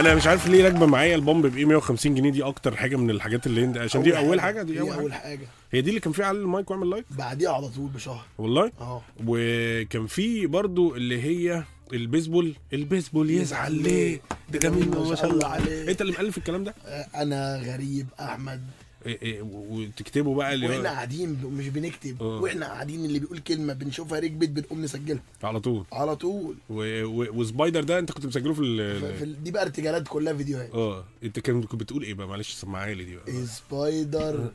أنا 0.00 0.14
مش 0.14 0.26
عارف 0.26 0.48
ليه 0.48 0.64
راكبة 0.64 0.86
معايا 0.86 1.14
البامب 1.14 1.46
بإيه؟ 1.46 1.64
150 1.64 2.14
جنيه 2.14 2.30
دي 2.30 2.42
أكتر 2.42 2.76
حاجة 2.76 2.96
من 2.96 3.10
الحاجات 3.10 3.46
اللي 3.46 3.80
عشان 3.80 4.02
دي 4.02 4.18
أول 4.18 4.40
حاجة. 4.40 4.62
دي 4.62 4.80
أول 4.80 5.12
حاجة. 5.12 5.22
حاجة. 5.22 5.46
هي 5.72 5.80
دي 5.80 5.88
اللي 5.90 6.00
كان 6.00 6.12
فيها 6.12 6.26
على 6.26 6.38
المايك 6.38 6.70
واعمل 6.70 6.90
لايك؟ 6.90 7.04
بعديها 7.10 7.50
على 7.50 7.68
طول 7.68 7.88
بشهر. 7.90 8.24
والله؟ 8.38 8.72
آه. 8.80 9.02
وكان 9.26 10.06
في 10.06 10.46
برضو 10.46 10.96
اللي 10.96 11.22
هي 11.22 11.64
البيسبول. 11.92 12.54
البيسبول 12.72 13.30
يزعل 13.30 13.72
ليه؟ 13.82 14.20
ده 14.52 14.58
جميل 14.58 14.88
ما 14.90 15.14
شاء 15.14 15.30
الله. 15.30 15.46
عليه 15.46 15.90
انت 15.90 16.00
اللي 16.00 16.12
مؤلف 16.12 16.38
الكلام 16.38 16.64
ده؟ 16.64 16.74
آه، 16.86 17.06
أنا 17.22 17.56
غريب 17.56 18.06
احمد. 18.20 18.62
إيه 19.06 19.18
إيه 19.22 19.42
و- 19.42 19.66
وتكتبه 19.70 20.34
بقى 20.34 20.54
اللي 20.54 20.68
وإحنا 20.68 20.88
قاعدين 20.90 21.38
مش 21.44 21.68
بنكتب 21.68 22.22
آه. 22.22 22.40
وإحنا 22.40 22.66
قاعدين 22.66 23.04
اللي 23.04 23.18
بيقول 23.18 23.38
كلمة 23.38 23.72
بنشوفها 23.72 24.18
ركبت 24.20 24.48
بنقوم 24.48 24.82
نسجلها 24.82 25.22
على 25.42 25.60
طول. 25.60 25.84
على 25.92 26.16
طول. 26.16 26.54
و... 26.70 27.04
و... 27.04 27.40
وسبايدر 27.40 27.84
ده 27.84 27.98
انت 27.98 28.12
كنت 28.12 28.26
مسجله 28.26 28.52
في 28.54 28.60
ال... 28.60 29.00
في 29.18 29.24
ال- 29.24 29.44
دي 29.44 29.50
بقى 29.50 29.62
ارتجالات 29.62 30.08
كلها 30.08 30.32
فيديوهات. 30.32 30.70
آه. 30.74 31.04
انت 31.24 31.40
كنت 31.40 31.74
بتقول 31.74 32.02
إيه 32.02 32.14
بقى؟ 32.14 32.28
معلش 32.28 32.52
سمعها 32.54 32.94
لي 32.94 33.04
دي 33.04 33.16
بقى. 33.16 33.46
سبايدر 33.46 34.50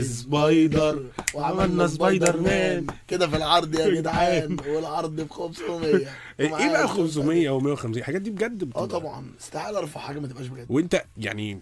سبايدر 0.00 1.02
وعملنا 1.34 1.86
سبايدر 1.86 2.40
مان 2.40 2.86
كده 3.08 3.28
في 3.28 3.36
العرض 3.36 3.74
يا 3.74 3.88
جدعان 4.00 4.56
والعرض 4.68 5.20
ب 5.20 5.30
500 5.30 5.84
إيه 5.86 6.08
إيه 6.40 6.46
ومعايا 6.48 6.72
بقى 6.72 6.84
الخمسة 6.84 7.22
500 7.22 7.58
و150 7.76 7.84
الحاجات 7.84 8.20
دي 8.22 8.30
بجد 8.30 8.72
آه 8.76 8.86
طبعا. 8.86 9.26
استحالة 9.40 9.78
أرفع 9.78 10.00
حاجة 10.00 10.18
ما 10.20 10.28
تبقاش 10.28 10.46
بجد. 10.46 10.66
وانت 10.68 11.04
يعني 11.18 11.60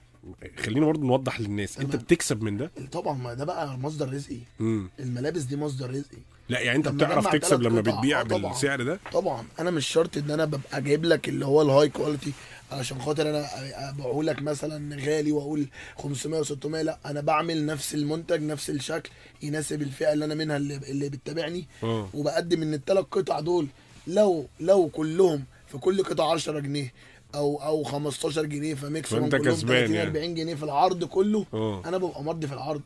خلينا 0.59 0.87
برضه 0.87 1.03
نوضح 1.07 1.41
للناس. 1.41 1.79
انت. 1.79 1.97
بتكسب 1.97 2.43
من 2.43 2.57
ده؟ 2.57 2.71
طبعا 2.93 3.15
ما 3.19 3.35
ده 3.35 3.45
بقى 3.45 3.79
مصدر 3.79 4.13
رزقي. 4.13 4.39
امم 4.61 4.91
الملابس 5.01 5.43
دي 5.43 5.57
مصدر 5.57 5.91
رزقي. 5.91 6.19
لا 6.49 6.61
يعني 6.61 6.79
انت 6.79 6.89
بتعرف 6.89 7.27
تكسب 7.33 7.63
لما 7.63 7.81
بتبيع 7.81 8.21
آه. 8.21 8.25
بالسعر 8.25 8.83
ده؟ 8.83 9.01
طبعا. 9.13 9.45
أنا 9.59 9.71
مش 9.71 9.87
شرط 9.89 10.17
إن 10.17 10.31
أنا 10.31 10.45
ببقى 10.45 10.83
جايب 10.83 11.05
لك 11.05 11.29
اللي 11.29 11.47
هو 11.47 11.63
ال 11.63 11.89
high 11.89 12.05
quality 12.05 12.33
علشان 12.73 13.01
خاطر 13.03 13.31
أنا 13.31 13.47
أبيعه 13.91 14.21
لك 14.23 14.43
مثلا 14.43 14.97
غالي 14.97 15.33
وأقول 15.33 15.67
500 15.99 16.43
و600 16.43 16.67
لا 16.67 16.99
أنا 17.07 17.21
بعمل 17.21 17.67
نفس 17.67 17.95
المنتج 17.95 18.43
نفس 18.43 18.71
الشكل 18.71 19.11
يناسب 19.43 19.83
الفئة 19.83 20.13
اللي 20.13 20.25
أنا 20.25 20.35
منها 20.35 20.57
اللي, 20.57 20.77
اللي 20.77 21.09
بتتابعني. 21.09 21.67
آه. 21.83 22.09
وبقدم 22.15 22.61
من 22.61 22.75
الثلاث 22.75 23.05
قطع 23.11 23.41
دول 23.41 23.67
لو 24.07 24.47
لو 24.61 24.89
كلهم 24.89 25.45
في 25.69 25.79
كل 25.79 26.03
قطعه 26.03 26.33
10 26.33 26.61
جنيه 26.61 26.93
أو 27.35 27.63
أو 27.63 27.83
15 27.85 28.47
جنيه 28.47 28.75
فميكسهم 28.75 29.21
فأنت 29.21 29.35
كلهم 29.37 29.55
كسبان 29.55 29.79
30 29.79 29.95
يعني. 29.95 30.09
40 30.09 30.35
جنيه 30.35 30.55
في 30.55 30.63
العرض 30.63 31.05
كله. 31.05 31.47
آه. 31.55 31.83
أنا 31.87 31.99
ببقى 31.99 32.23
مرضي 32.23 32.47
في 32.47 32.53
العرض. 32.55 32.83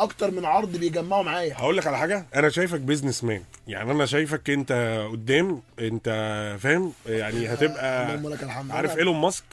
أكتر 0.00 0.30
من 0.30 0.44
عرض 0.44 0.76
بيجمعوا 0.76 1.22
معايا. 1.22 1.54
هقول 1.54 1.76
لك 1.76 1.86
على 1.86 1.98
حاجة. 1.98 2.26
أنا 2.34 2.48
شايفك 2.48 2.80
بيزنس 2.80 3.24
مان 3.24 3.42
يعني 3.68 3.90
أنا 3.90 4.06
شايفك 4.06 4.50
أنت 4.50 4.72
قدام. 5.12 5.62
أنت 5.78 6.08
فاهم؟ 6.60 6.92
يعني 7.06 7.46
هتبقى 7.52 8.14
اللهم 8.14 8.32
لك 8.32 8.42
الحمد. 8.42 8.70
عارف 8.70 8.96
إيلون 8.98 9.16
ماسك؟ 9.16 9.44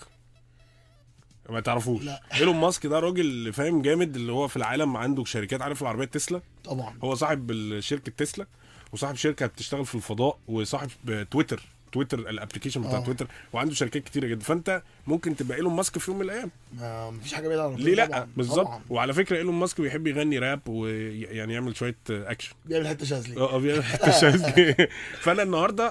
ما 1.49 1.59
تعرفوش. 1.59 2.03
لا. 2.03 2.21
إيلون 2.33 2.55
ماسك 2.55 2.85
ده 2.85 2.99
راجل 2.99 3.53
فاهم 3.53 3.81
جامد 3.81 4.15
اللي 4.15 4.31
هو 4.31 4.47
في 4.47 4.57
العالم 4.57 4.97
عنده 4.97 5.23
شركات. 5.25 5.61
عارف 5.61 5.81
العربية 5.81 6.05
تسلا؟ 6.05 6.41
طبعا. 6.65 6.97
هو 7.03 7.15
صاحب 7.15 7.79
شركه 7.79 8.11
تسلا 8.17 8.45
وصاحب 8.93 9.15
شركة 9.15 9.45
بتشتغل 9.45 9.85
في 9.85 9.95
الفضاء 9.95 10.37
وصاحب 10.47 10.89
تويتر 11.31 11.63
تويتر 11.93 12.19
ال 12.19 12.25
application 12.25 12.81
بتاع 12.81 12.97
آه. 12.99 13.03
تويتر 13.03 13.27
وعنده 13.53 13.73
شركات 13.75 14.03
كتيرة 14.03 14.27
جدا. 14.27 14.43
فأنت 14.43 14.81
ممكن 15.07 15.35
تبقى 15.35 15.57
إيلون 15.57 15.73
ماسك 15.73 15.97
في 15.97 16.11
يوم 16.11 16.19
من 16.19 16.25
الأيام. 16.25 16.51
ما 16.79 17.09
مفيش 17.11 17.33
حاجة 17.33 17.47
بعيدة 17.47 17.63
عن 17.63 17.75
ليه 17.75 17.95
لأ. 17.95 18.27
بالظبط. 18.37 18.69
وعلى 18.89 19.13
فكرة 19.13 19.37
إيلون 19.37 19.55
ماسك 19.55 19.81
بيحب 19.81 20.07
يغني 20.07 20.39
راب 20.39 20.61
ويعني 20.67 21.53
يعمل 21.53 21.75
شوية 21.75 21.95
اكشن 22.09 22.53
بيعمل 22.65 22.87
حتة 22.87 23.05
شاذلي. 23.05 23.37
آه 23.41 23.57
بيعمل 23.57 23.83
حتة 23.83 24.11
شاذلي. 24.21 24.87
فأنا 25.19 25.43
النهارده 25.43 25.89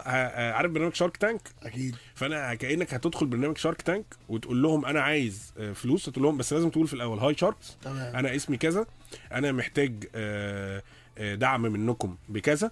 عارف 0.57 0.71
برنامج 0.71 0.95
شارك 0.95 1.17
تانك 1.17 1.41
أكيد. 1.63 1.97
فأنا 2.15 2.55
كأنك 2.55 2.95
هتدخل 2.95 3.27
برنامج 3.27 3.59
شارك 3.59 3.83
تانك 3.83 4.05
وتقول 4.29 4.63
لهم 4.63 4.85
أنا 4.87 5.01
عايز 5.01 5.53
آه، 5.59 5.73
فلوس 5.73 6.05
تقول 6.05 6.25
لهم 6.25 6.37
بس 6.37 6.53
لازم 6.53 6.71
تقول 6.71 6.87
في 6.87 6.95
الأول 6.95 7.19
hi 7.19 7.35
sharks. 7.37 7.77
تمام. 7.83 8.17
أنا 8.17 8.37
اسمي 8.37 8.57
كذا 8.57 8.87
أنا 9.33 9.53
محتاج 9.53 10.05
آه، 10.15 10.83
آه، 11.19 11.35
دعم 11.35 11.63
منكم 11.63 12.17
بكذا. 12.29 12.67
آه، 12.67 12.71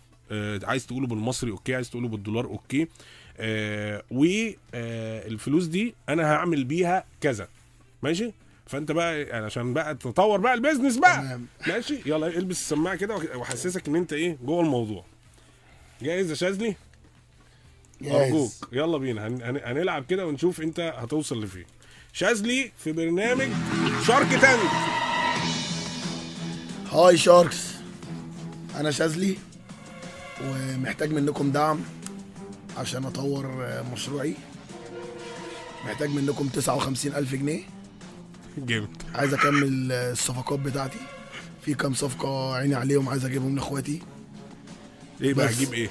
عايز 0.62 0.86
تقوله 0.86 1.06
بالمصري 1.06 1.50
okay 1.50 1.74
عايز 1.74 1.90
تقوله 1.90 2.08
بالدولار 2.08 2.44
okay. 2.44 2.88
والفلوس 4.10 5.64
دي 5.64 5.94
أنا 6.08 6.32
هعمل 6.32 6.64
بيها 6.64 7.04
كذا. 7.20 7.48
ماشي؟ 8.02 8.32
فأنت 8.66 8.92
بقى 8.92 9.22
يعني 9.22 9.44
عشان 9.44 9.74
بقى 9.74 9.94
تطور 9.94 10.40
بقى 10.40 10.54
ال 10.54 10.59
business 10.59 10.96
بقى. 10.96 11.40
ماشي؟ 11.66 11.98
يلا 12.06 12.26
البس 12.26 12.60
السماعة 12.60 12.96
كده 12.96 13.16
واحسسك 13.16 13.88
إن 13.88 13.96
أنت 13.96 14.12
إيه 14.12 14.38
جوه 14.44 14.60
الموضوع. 14.60 15.04
جاهز 16.02 16.30
يا 16.30 16.34
شاذلي؟ 16.34 16.76
أرجوك. 18.04 18.52
يلا 18.72 18.98
بينا. 18.98 19.26
هن... 19.26 19.42
هن... 19.42 19.60
هنلعب 19.64 20.04
كده 20.06 20.26
ونشوف 20.26 20.60
أنت 20.60 20.80
هتوصل 20.80 21.44
لفين. 21.44 21.64
شاذلي 22.12 22.72
في 22.78 22.92
برنامج 22.92 23.48
شارك 24.06 24.28
تانك 24.28 24.70
هاي 26.92 27.16
شاركس. 27.16 27.74
أنا 28.76 28.90
شاذلي. 28.90 29.36
ومحتاج 30.44 31.12
منكم 31.12 31.50
دعم 31.50 31.80
عشان 32.78 33.04
أطور 33.04 33.68
مشروعي. 33.92 34.34
محتاج 35.86 36.10
منكم 36.10 36.48
59 36.48 37.14
ألف 37.14 37.34
جنيه. 37.34 37.62
جامد. 38.58 39.02
عايز 39.14 39.34
أكمل 39.34 39.92
الصفقات 39.92 40.58
بتاعتي. 40.58 40.98
في 41.64 41.74
كام 41.74 41.94
صفقة 41.94 42.54
عيني 42.54 42.74
عليهم 42.74 43.08
عايز 43.08 43.24
أجيبهم 43.24 43.56
لإخواتي. 43.56 44.02
إيه 45.20 45.34
بقى. 45.34 45.50
هجيب 45.50 45.72
إيه؟ 45.74 45.90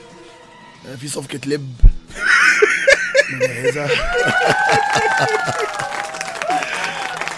في 1.00 1.08
صفقة 1.08 1.40
لب. 1.46 1.74
مجهزة. 3.34 3.90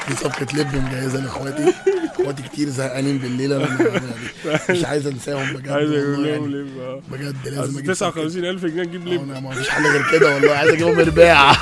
في 0.07 0.15
صفقة 0.15 0.47
لب 0.57 0.75
مجهزة 0.75 1.19
لإخواتي. 1.19 1.73
إخواتي 2.13 2.43
كتير 2.43 2.69
زهقانين 2.69 3.17
بالليل 3.17 3.53
أنا 3.53 3.81
يعني 3.81 4.59
مش 4.69 4.85
عايز 4.85 5.07
أنساهم 5.07 5.53
بجد 5.53 5.69
عايز 5.69 5.91
أجيب 5.91 6.07
والله 6.09 6.29
لهم 6.35 6.51
يعني. 6.51 6.63
ليه 6.63 6.77
بقى 6.77 7.01
بجد 7.11 7.47
لازم 7.47 7.77
أجيب 7.77 7.91
59000 7.93 8.65
جنيه 8.65 8.83
تجيب. 8.83 9.07
ليه 9.07 9.19
أنا 9.23 9.39
ما 9.39 9.51
فيش 9.55 9.69
حل 9.69 9.83
غير 9.83 10.11
كده 10.11 10.35
والله. 10.35 10.51
عايز 10.55 10.71
أجيبهم 10.71 10.99
ارباع 10.99 11.53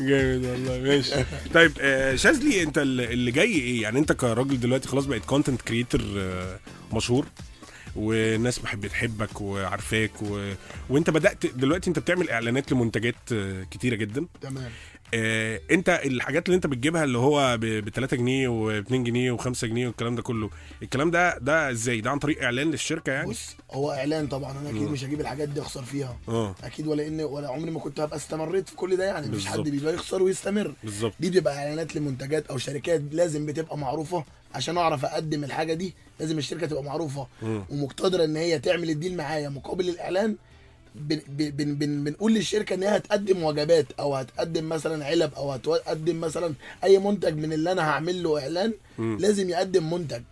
جامد 0.00 0.44
والله. 0.44 0.78
ماشي. 0.82 1.14
طيب 1.54 1.72
آه 1.80 2.14
شاذلي 2.16 2.62
أنت 2.62 2.78
اللي 2.78 3.30
جاي 3.30 3.52
إيه؟ 3.52 3.82
يعني 3.82 3.98
أنت 3.98 4.12
كراجل 4.12 4.60
دلوقتي 4.60 4.88
خلاص 4.88 5.04
بقيت 5.06 5.24
content 5.24 5.62
creator 5.62 6.00
مشهور 6.92 7.26
والناس 7.96 8.58
بحب 8.58 8.80
بتحبك 8.80 9.40
وعارفاك 9.40 10.22
و... 10.22 10.52
وأنت 10.90 11.10
بدأت 11.10 11.46
دلوقتي 11.46 11.88
أنت 11.90 11.98
بتعمل 11.98 12.30
إعلانات 12.30 12.72
لمنتجات 12.72 13.14
آه، 13.32 13.64
كتيرة 13.70 13.94
جدا. 13.94 14.26
تمام. 14.42 14.70
آه، 15.14 15.60
انت 15.70 15.88
الحاجات 16.04 16.46
اللي 16.46 16.56
انت 16.56 16.66
بتجيبها 16.66 17.04
اللي 17.04 17.18
هو 17.18 17.58
ب 17.60 17.88
3 17.88 18.16
جنيه 18.16 18.48
و2 18.48 18.92
جنيه 18.92 19.36
و5 19.36 19.64
جنيه 19.64 19.86
والكلام 19.86 20.14
ده 20.14 20.22
كله 20.22 20.50
الكلام 20.82 21.10
ده 21.10 21.38
ده 21.38 21.70
إزاي؟ 21.70 22.00
ده 22.00 22.10
عن 22.10 22.18
طريق 22.18 22.42
إعلان 22.42 22.70
للشركة 22.70 23.12
يعني؟ 23.12 23.30
بص 23.30 23.56
هو 23.70 23.92
إعلان 23.92 24.26
طبعا 24.26 24.58
أنا 24.60 24.70
أكيد 24.70 24.82
مش 24.90 25.04
هجيب 25.04 25.20
الحاجات 25.20 25.48
دي 25.48 25.60
أخسر 25.60 25.82
فيها. 25.82 26.16
آه. 26.28 26.54
أكيد 26.64 26.86
ولا 26.86 27.06
إن 27.06 27.20
ولا 27.20 27.48
عمري 27.48 27.70
ما 27.70 27.80
كنت 27.80 28.00
هبقى 28.00 28.16
استمريت 28.16 28.68
في 28.68 28.76
كل 28.76 28.96
ده 28.96 29.04
يعني 29.04 29.26
مفيش 29.28 29.46
حد. 29.46 29.58
بيبقى 29.60 29.94
يخسر 29.94 30.22
ويستمر. 30.22 30.74
بالظبط. 30.84 31.12
دي 31.20 31.30
بتبقى 31.30 31.56
إعلانات 31.58 31.96
لمنتجات 31.96 32.46
أو 32.46 32.58
شركات 32.58 33.02
لازم 33.12 33.46
بتبقى 33.46 33.78
معروفة. 33.78 34.24
عشان 34.54 34.78
أعرف 34.78 35.04
أقدم 35.04 35.44
الحاجة 35.44 35.74
دي 35.74 35.94
لازم 36.20 36.38
الشركة 36.38 36.66
تبقى 36.66 36.82
معروفة. 36.82 37.26
مم. 37.42 37.64
ومقتدرة 37.70 38.24
إن 38.24 38.36
هي 38.36 38.58
تعمل 38.58 38.90
الديل 38.90 39.16
معايا 39.16 39.48
مقابل 39.48 39.88
الإعلان 39.88 40.36
بن 40.94 41.20
بن 41.28 41.74
بن 41.74 42.04
بنقول 42.04 42.34
للشركة 42.34 42.74
إن 42.74 42.82
هي 42.82 42.96
هتقدم 42.96 43.42
وجبات 43.42 43.86
أو 44.00 44.14
هتقدم 44.14 44.68
مثلا 44.68 45.04
علب 45.04 45.30
أو 45.36 45.52
هتقدم 45.52 46.20
مثلا 46.20 46.54
أي 46.84 46.98
منتج 46.98 47.36
من 47.36 47.52
اللي 47.52 47.72
أنا 47.72 47.82
هعمل 47.90 48.22
له 48.22 48.40
إعلان 48.42 48.72
مم. 48.98 49.16
لازم 49.20 49.48
يقدم 49.50 49.92
منتج 49.94 50.22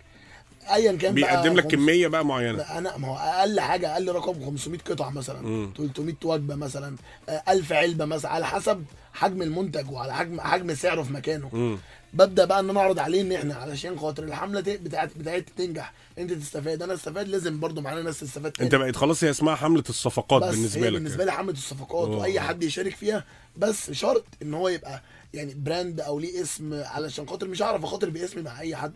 ايا 0.72 0.92
كان 0.92 1.14
بقى 1.14 1.30
بيقدم 1.42 1.54
لك 1.56 1.62
خمس- 1.62 1.72
كمية 1.72 2.08
بقى 2.08 2.24
معينة 2.24 2.62
أنا 2.62 2.96
ما 2.96 3.08
هو 3.08 3.16
أقل 3.16 3.60
حاجة 3.60 3.92
أقل 3.92 4.08
رقم 4.12 4.44
500 4.46 4.78
قطعة 4.80 5.10
مثلا 5.10 5.40
مم. 5.40 5.70
300 5.78 6.14
وجبة 6.24 6.54
مثلا 6.54 6.96
آه، 7.28 7.42
1000 7.48 7.72
علبة 7.72 8.04
مثلا 8.04 8.30
على 8.30 8.46
حسب 8.46 8.84
حجم 9.12 9.42
المنتج 9.42 9.90
وعلى 9.90 10.14
حجم 10.14 10.40
حجم 10.40 10.74
سعره 10.74 11.02
في 11.02 11.12
مكانه 11.12 11.48
مم. 11.52 11.78
ببدأ 12.12 12.44
بقى 12.44 12.60
إن 12.60 12.70
أنا 12.70 12.80
أعرض 12.80 12.98
عليه 12.98 13.20
إن 13.22 13.32
إحنا 13.32 13.54
علشان 13.54 13.98
خاطر 13.98 14.24
الحملة 14.24 14.60
بتاعت 14.60 15.10
بتاعتي 15.16 15.52
تنجح 15.56 15.92
أنت 16.18 16.32
تستفاد 16.32 16.82
أنا 16.82 16.94
استفاد 16.94 17.28
لازم 17.28 17.60
برضو 17.60 17.80
معانا 17.80 18.02
ناس 18.02 18.20
تستفاد 18.20 18.52
تاني. 18.52 18.66
أنت 18.66 18.74
بقيت 18.74 18.96
خلاص 18.96 19.24
هي 19.24 19.30
اسمها 19.30 19.54
حملة 19.54 19.84
الصفقات 19.88 20.42
بس 20.42 20.54
بالنسبة 20.54 20.80
هي 20.82 20.90
لك 20.90 20.92
بالنسبة 20.92 21.24
لي 21.24 21.32
حملة 21.32 21.52
الصفقات 21.52 22.08
أوه. 22.08 22.18
وأي 22.18 22.40
حد 22.40 22.62
يشارك 22.62 22.94
فيها 22.96 23.24
بس 23.56 23.90
شرط 23.90 24.24
إن 24.42 24.54
هو 24.54 24.68
يبقى 24.68 25.02
يعني 25.34 25.54
براند 25.54 26.00
أو 26.00 26.18
ليه 26.18 26.42
اسم 26.42 26.74
علشان 26.84 27.28
خاطر 27.28 27.48
مش 27.48 27.62
هعرف 27.62 27.84
أخاطر 27.84 28.10
باسمي 28.10 28.42
مع 28.42 28.60
أي 28.60 28.76
حد. 28.76 28.92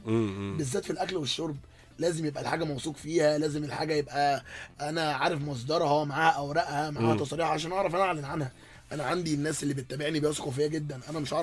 بالذات 0.59 0.85
في 0.85 0.91
الأكل 0.91 1.17
والشرب 1.17 1.57
لازم 1.99 2.27
يبقى 2.27 2.43
الحاجة 2.43 2.65
موثوق 2.65 2.97
فيها 2.97 3.39
لازم 3.39 3.65
الحاجة 3.65 3.95
يبقى 3.95 4.43
أنا 4.81 5.13
عارف 5.13 5.41
مصدرها 5.43 6.05
معاها 6.05 6.33
أوراقها 6.33 6.91
معاها 6.91 7.15
مم. 7.15 7.19
تصاريح 7.19 7.49
عشان 7.49 7.73
أعرف 7.73 7.95
أنا 7.95 8.03
أعلن 8.05 8.25
عنها 8.25 8.53
أنا 8.93 9.05
عندي 9.05 9.35
الناس 9.35 9.63
اللي 9.63 9.75
بتتابعني 9.75 10.21
بيثقوا 10.21 10.53
فيا 10.53 10.67
جدا. 10.67 11.01
أنا 11.11 11.19
مش 11.21 11.35
أ- 11.35 11.37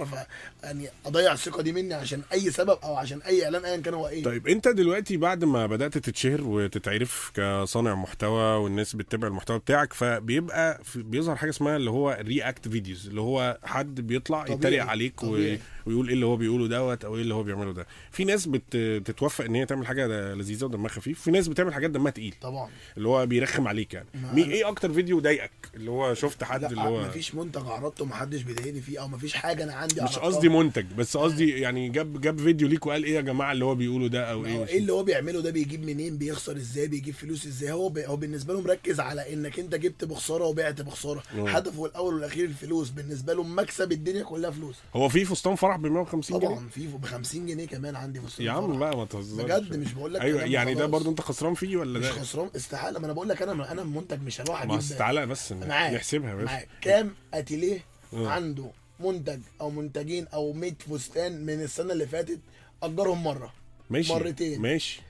يعني 0.64 0.90
اضيع 1.06 1.34
الثقة 1.34 1.62
دي 1.62 1.72
مني 1.72 1.94
عشان 1.94 2.22
اي 2.34 2.52
سبب 2.52 2.78
أو 2.84 2.96
عشان 2.96 3.22
اي 3.22 3.46
اعلان 3.46 3.66
ايا 3.66 3.78
كان 3.78 3.94
هو 3.94 4.08
إيه. 4.08 4.24
طيب 4.24 4.48
انت 4.48 4.68
دلوقتي 4.68 5.18
بعد 5.18 5.44
ما 5.44 5.66
بدأت 5.68 5.98
تتشهر 5.98 6.42
وتتعرف 6.42 7.32
كصانع 7.36 7.96
محتوى 7.96 8.58
والناس 8.64 8.96
بتتابع 8.96 9.28
المحتوى 9.28 9.60
بتاعك 9.60 9.94
فبيبقى 9.94 10.82
بيظهر 10.96 11.36
حاجة 11.36 11.50
اسمها 11.50 11.76
اللي 11.76 11.90
هو 11.90 12.18
react 12.22 12.68
videos 12.68 13.08
اللي 13.08 13.22
هو 13.22 13.58
حد 13.64 14.02
بيطلع 14.02 14.46
يتريق 14.50 14.84
عليك. 14.86 15.20
طبيعي. 15.22 15.60
ويقول 15.86 16.08
إيه 16.08 16.14
اللي 16.14 16.26
هو 16.26 16.38
بيقوله 16.38 16.68
دوت 16.68 17.06
أو 17.06 17.16
إيه 17.16 17.22
اللي 17.22 17.34
هو 17.34 17.44
بيعمله 17.44 17.74
ده. 17.74 17.88
في 18.12 18.26
ناس 18.26 18.46
بت... 18.46 18.76
بتتوفق 18.76 19.46
ان 19.46 19.56
هي 19.56 19.66
تعمل 19.66 19.88
حاجة 19.88 20.08
لذيذة 20.34 20.66
ودمها 20.66 20.90
خفيف 20.90 21.22
في 21.22 21.32
ناس 21.32 21.48
بتعمل 21.48 21.74
حاجات 21.74 21.90
دمها 21.90 22.12
تقيل. 22.12 22.34
طبعا. 22.42 22.70
اللي 22.98 23.08
هو 23.08 23.26
بيرخم 23.26 23.68
عليك 23.68 23.94
يعني. 23.94 24.08
مين 24.34 24.52
إيه 24.52 24.68
أكتر 24.68 24.94
فيديو 24.94 25.20
ضايقك؟ 25.20 25.52
اللي 25.76 25.92
هو 25.92 26.14
شفت 26.14 26.44
حد 26.44 26.64
اللي 26.64 26.82
هو 26.82 27.02
مفيش 27.02 27.36
منتج 27.38 27.62
عرضته 27.68 28.06
محدش 28.06 28.42
بيضايقني 28.42 28.82
فيه 28.82 29.02
أو 29.02 29.08
مفيش 29.08 29.34
حاجة 29.34 29.64
أنا 29.64 29.74
عندي 29.74 30.02
مش. 30.02 30.18
قصدي 30.20 30.50
منتج 30.50 30.86
بس 30.98 31.18
قصدي 31.18 31.50
يعني 31.60 31.90
جاب 31.90 32.22
جاب 32.22 32.40
فيديو 32.40 32.68
ليك 32.68 32.86
وقال 32.86 33.04
إيه 33.04 33.16
يا 33.16 33.22
جماعة 33.22 33.52
اللي 33.52 33.66
هو 33.66 33.76
بيقوله 33.76 34.08
ده 34.08 34.32
أو 34.32 34.46
إيه 34.46 34.66
إيه 34.66 34.78
اللي 34.78 34.94
هو 34.94 35.04
بيعمله 35.04 35.42
ده؟ 35.42 35.52
بيجيب 35.52 35.86
منين؟ 35.86 36.18
بيخسر 36.18 36.58
إزاي؟ 36.58 36.88
بيجيب 36.88 37.14
فلوس 37.14 37.46
إزاي؟ 37.46 37.72
هو 37.72 37.90
بي... 37.90 38.08
هو 38.08 38.16
بالنسبة 38.16 38.54
له 38.54 38.62
مركز 38.62 39.00
على 39.00 39.34
إنك 39.34 39.60
أنت 39.60 39.76
جبت 39.76 40.06
بخسارة 40.06 40.46
وبعت 40.46 40.82
بخسارة. 40.82 41.24
مم. 41.36 41.48
هدفه 41.48 41.86
الأول 41.86 42.14
والأخير 42.14 42.46
الفلوس 42.46 42.90
بالنسبة 42.90 43.34
له 43.34 43.44
مكسب 43.44 43.92
الدنيا 43.92 44.24
كلها 44.24 44.52
فلوس. 44.52 44.76
هو 44.96 45.10
في 45.10 45.26
فستان 45.26 45.56
فرح 45.56 45.76
ب 45.78 45.86
150 45.86 46.40
جنيه؟ 46.40 46.50
طبعا 46.50 46.70
في 46.70 46.88
ب 46.88 47.06
50 47.06 47.46
جنيه 47.46 47.66
كمان 47.68 47.96
عندي 47.96 48.20
فستان 48.22 48.46
يا 48.46 48.52
عم. 48.52 48.80
بقى 48.80 48.98
ما 48.98 49.06
تهزرش. 49.06 49.44
بجد 49.46 49.76
مش 49.78 49.94
بقول 49.94 50.14
لك 50.14 50.22
أيوه 50.22 50.44
يعني 50.44 50.74
ده. 50.74 50.86
برضو 50.86 51.10
أنت 51.10 51.22
خسران 51.22 51.54
فيه 51.54 51.78
ولا 51.78 52.00
مش 52.00 52.06
ده؟ 52.06 52.12
خسران 52.12 52.50
استحالة. 52.56 53.00
ما 53.00 53.06
أنا 53.06 53.14
بقول 53.14 53.30
لك 53.30 53.42
أنا 53.42 53.72
أنا 53.72 53.84
منتج 53.84 54.22
مش 54.22 54.42
هروح 54.42 54.62
أجيب 54.62 54.74
أصل 54.78 54.96
تعالى 54.98 55.26
بس 55.26 55.52
معاك. 55.52 55.94
نحسبها 55.94 56.36
بس. 56.36 56.46
معاك. 56.46 56.68
كام؟ 56.82 57.12
اتيليه 57.34 57.80
آه. 58.14 58.28
عنده 58.28 58.72
منتج 59.00 59.40
أو 59.62 59.70
منتجين 59.70 60.28
أو 60.28 60.54
100 60.54 60.72
فستان 60.74 61.46
من 61.46 61.62
السنة 61.62 61.94
اللي 61.94 62.08
فاتت 62.08 62.40
أجرهم 62.84 63.24
مرة. 63.24 63.54
ماشي. 63.90 64.14
مرتين. 64.14 64.62
ماشي. 64.62 65.02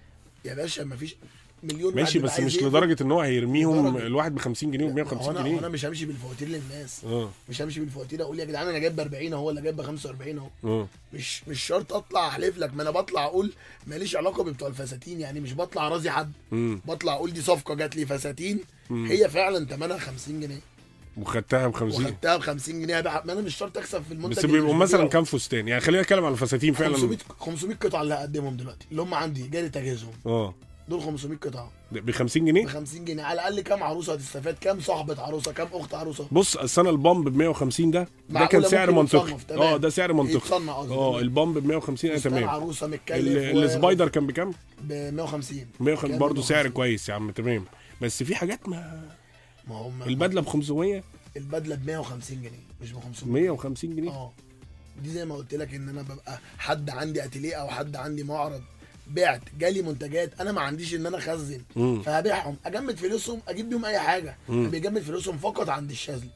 يا 0.45 0.53
باشا 0.53 0.81
مفيش 0.81 1.15
مليون 1.63 1.95
ماشي 1.95 2.19
بس 2.19 2.39
مش. 2.39 2.57
لدرجة 2.63 3.03
إن 3.03 3.11
هو 3.11 3.21
هيرميهم. 3.21 3.97
الواحد 3.97 4.35
ب 4.35 4.39
50 4.39 4.71
جنيه 4.71 4.85
و 4.85 4.87
هو 4.89 4.93
150 4.93 5.37
أنا 5.37 5.47
جنيه. 5.49 5.67
مش 5.67 5.85
همشي 5.85 6.05
بالفواتير 6.05 6.47
للناس. 6.47 7.01
آه. 7.05 7.29
مش 7.49 7.61
همشي 7.61 7.79
بالفواتير 7.79 8.21
أقول 8.21 8.39
يا 8.39 8.45
جدعان 8.45 8.67
أنا 8.67 8.77
جايب 8.77 8.95
ب 8.95 8.99
40 8.99 9.33
أهو 9.33 9.47
ولا 9.47 9.61
جايب 9.61 9.75
ب 9.75 9.81
45 9.81 10.37
أهو. 10.37 10.47
آه. 10.63 10.87
مش 11.13 11.47
مش 11.47 11.63
شرط 11.63 11.93
أطلع 11.93 12.27
أحلف 12.27 12.57
لك 12.57 12.73
ما 12.73 12.81
أنا 12.83 12.91
بطلع 12.91 13.25
أقول 13.25 13.53
ماليش 13.87 14.15
علاقة 14.15 14.43
ببتوع 14.43 14.67
الفساتين 14.67 15.19
يعني 15.21 15.39
مش 15.39 15.53
بطلع 15.53 15.87
راضي 15.87 16.11
حد. 16.11 16.31
امم 16.53 16.81
بطلع 16.85 17.13
أقول 17.13 17.33
دي 17.33 17.41
صفقة 17.41 17.73
جات 17.75 17.95
لي 17.95 18.05
فساتين 18.05 18.59
هي 18.91 19.29
فعلا 19.29 19.65
ثمنها 19.65 19.97
50 19.97 20.39
جنيه. 20.41 20.59
وخدتها 21.21 21.67
ب 21.67 21.73
50 21.75 22.05
وخدتها 22.05 22.37
ب 22.37 22.41
50 22.41 22.81
جنيه. 22.81 23.01
بقى 23.01 23.23
ما 23.25 23.33
أنا 23.33 23.41
مش 23.41 23.55
شرط 23.55 23.77
أكسب 23.77 24.03
في 24.03 24.11
المنتج 24.13 24.37
بس 24.37 24.45
بيبقوا 24.45 24.73
مثلا. 24.73 25.07
كام 25.09 25.23
فستان؟ 25.23 25.67
يعني 25.67 25.81
خلينا 25.81 26.01
نتكلم 26.03 26.25
على 26.25 26.33
الفساتين 26.33 26.73
فعلا. 26.73 26.93
500 26.95 27.17
500 27.39 27.75
قطعة 27.75 28.01
اللي 28.01 28.13
هقدمهم 28.13 28.57
دلوقتي 28.57 28.87
اللي 28.91 29.01
هم 29.01 29.13
عندي 29.13 29.47
جاري 29.47 29.69
تجهيزهم 29.69 30.11
آه. 30.25 30.53
دول 30.89 31.01
500 31.01 31.37
قطعة. 31.37 31.71
ب 31.91 32.11
50 32.11 32.43
ب 32.43 32.47
جنيه؟ 32.47 32.65
50 32.67 33.05
جنيه. 33.05 33.23
على 33.23 33.33
الأقل 33.33 33.61
كام 33.61 33.83
عروسة 33.83 34.13
هتستفاد؟ 34.13 34.55
كام 34.61 34.79
صاحبة 34.79 35.21
عروسة؟ 35.21 35.51
كام 35.53 35.67
أخت 35.73 35.93
عروسة؟ 35.93 36.27
بص 36.31 36.57
اصل 36.57 36.81
أنا 36.81 36.89
البامب 36.89 37.29
ب 37.29 37.37
150 37.37 37.91
ده 37.91 38.07
ده 38.29 38.45
كان 38.45 38.63
سعر 38.63 38.91
منطقي. 38.91 39.37
آه 39.51 39.77
ده 39.77 39.89
سعر 39.89 40.13
منطقي. 40.13 40.51
آه. 40.69 41.19
البامب 41.19 41.57
ب 41.57 41.65
150 41.67 42.11
أنا 42.11 42.19
تمام. 42.19 42.49
عروسة 42.49 42.87
متكلف 42.87 43.55
و- 43.55 43.59
السبايدر 43.59 44.07
كان 44.09 44.27
بكام؟ 44.27 44.51
ب 44.81 44.91
150 45.13 45.67
150 45.79 46.09
كام 46.09 46.19
برضه 46.19 46.41
سعر 46.41 46.55
150. 46.57 46.71
كويس 46.71 47.09
يا 47.09 47.13
عم 47.13 47.31
تمام. 47.31 47.65
بس 48.01 48.23
في 48.23 48.35
حاجات 48.35 48.69
ما 48.69 49.01
ما 49.69 49.75
هم 49.75 50.03
البدلة 50.03 50.41
ب 50.41 50.45
500 50.47 51.03
البدلة 51.37 51.75
ب 51.75 51.85
150 51.87 52.37
جنيه 52.41 52.67
مش 52.81 52.91
ب 52.91 52.99
500 52.99 53.33
150 53.41 53.95
جنيه 53.95 54.09
آه 54.11 54.31
دي 55.03 55.09
زي 55.09 55.25
ما 55.25 55.35
قلت 55.35 55.53
لك 55.53 55.73
إن 55.73 55.89
أنا 55.89 56.01
ببقى 56.01 56.39
حد 56.57 56.89
عندي 56.89 57.23
أتيليه 57.25 57.55
أو 57.55 57.67
حد 57.67 57.95
عندي 57.95 58.23
معرض 58.23 58.61
بعت 59.07 59.41
جالي 59.59 59.81
منتجات 59.81 60.41
أنا 60.41 60.51
ما 60.51 60.61
عنديش 60.61 60.95
إن 60.95 61.05
أنا 61.05 61.17
أخزن. 61.17 61.61
فهبيعهم 62.05 62.55
أجمد 62.65 62.95
فلوسهم 62.97 63.41
أجيب 63.47 63.69
بيهم 63.69 63.85
أي 63.85 63.99
حاجة. 63.99 64.37
بيجمد 64.49 65.01
فلوسهم 65.01 65.37
فقط 65.37 65.69
عند 65.69 65.91
الشاذلي. 65.91 66.29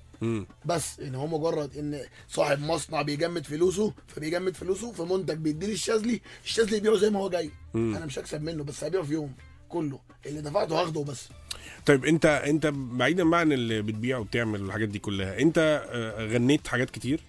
بس 0.66 1.00
إن 1.00 1.16
هو 1.16 1.28
مجرد 1.28 1.78
إن 1.78 2.00
صاحب 2.30 2.60
مصنع 2.62 3.02
بيجمد 3.02 3.46
فلوسه 3.46 3.94
فبيجمد 4.08 4.56
فلوسه 4.56 4.92
في 4.92 5.02
منتج 5.04 5.38
بيديه 5.38 5.74
الشاذلي 5.74 6.22
الشاذلي 6.46 6.78
يبيعه 6.78 6.98
زي 6.98 7.10
ما 7.10 7.20
هو 7.20 7.30
جاي. 7.30 7.52
أنا 7.76 8.06
مش 8.06 8.20
هكسب 8.20 8.42
منه 8.42 8.64
بس 8.64 8.84
هبيعه 8.84 9.04
في 9.04 9.14
يوم 9.14 9.34
كله 9.72 10.00
اللي 10.26 10.42
دفعته 10.42 10.82
هاخده 10.82 11.04
بس 11.04 11.28
طيب 11.86 12.06
انت 12.06 12.26
انت 12.26 12.68
بعيدا 12.76 13.30
بقى 13.30 13.40
عن 13.40 13.52
اللي 13.52 13.82
بتبيع 13.82 14.18
وبتعمل 14.18 14.62
الحاجات 14.62 14.90
دي 14.90 15.00
كلها 15.00 15.40
انت 15.40 15.84
آه، 15.92 16.26
غنيت 16.26 16.68
حاجات 16.68 16.90
كتير 16.90 17.20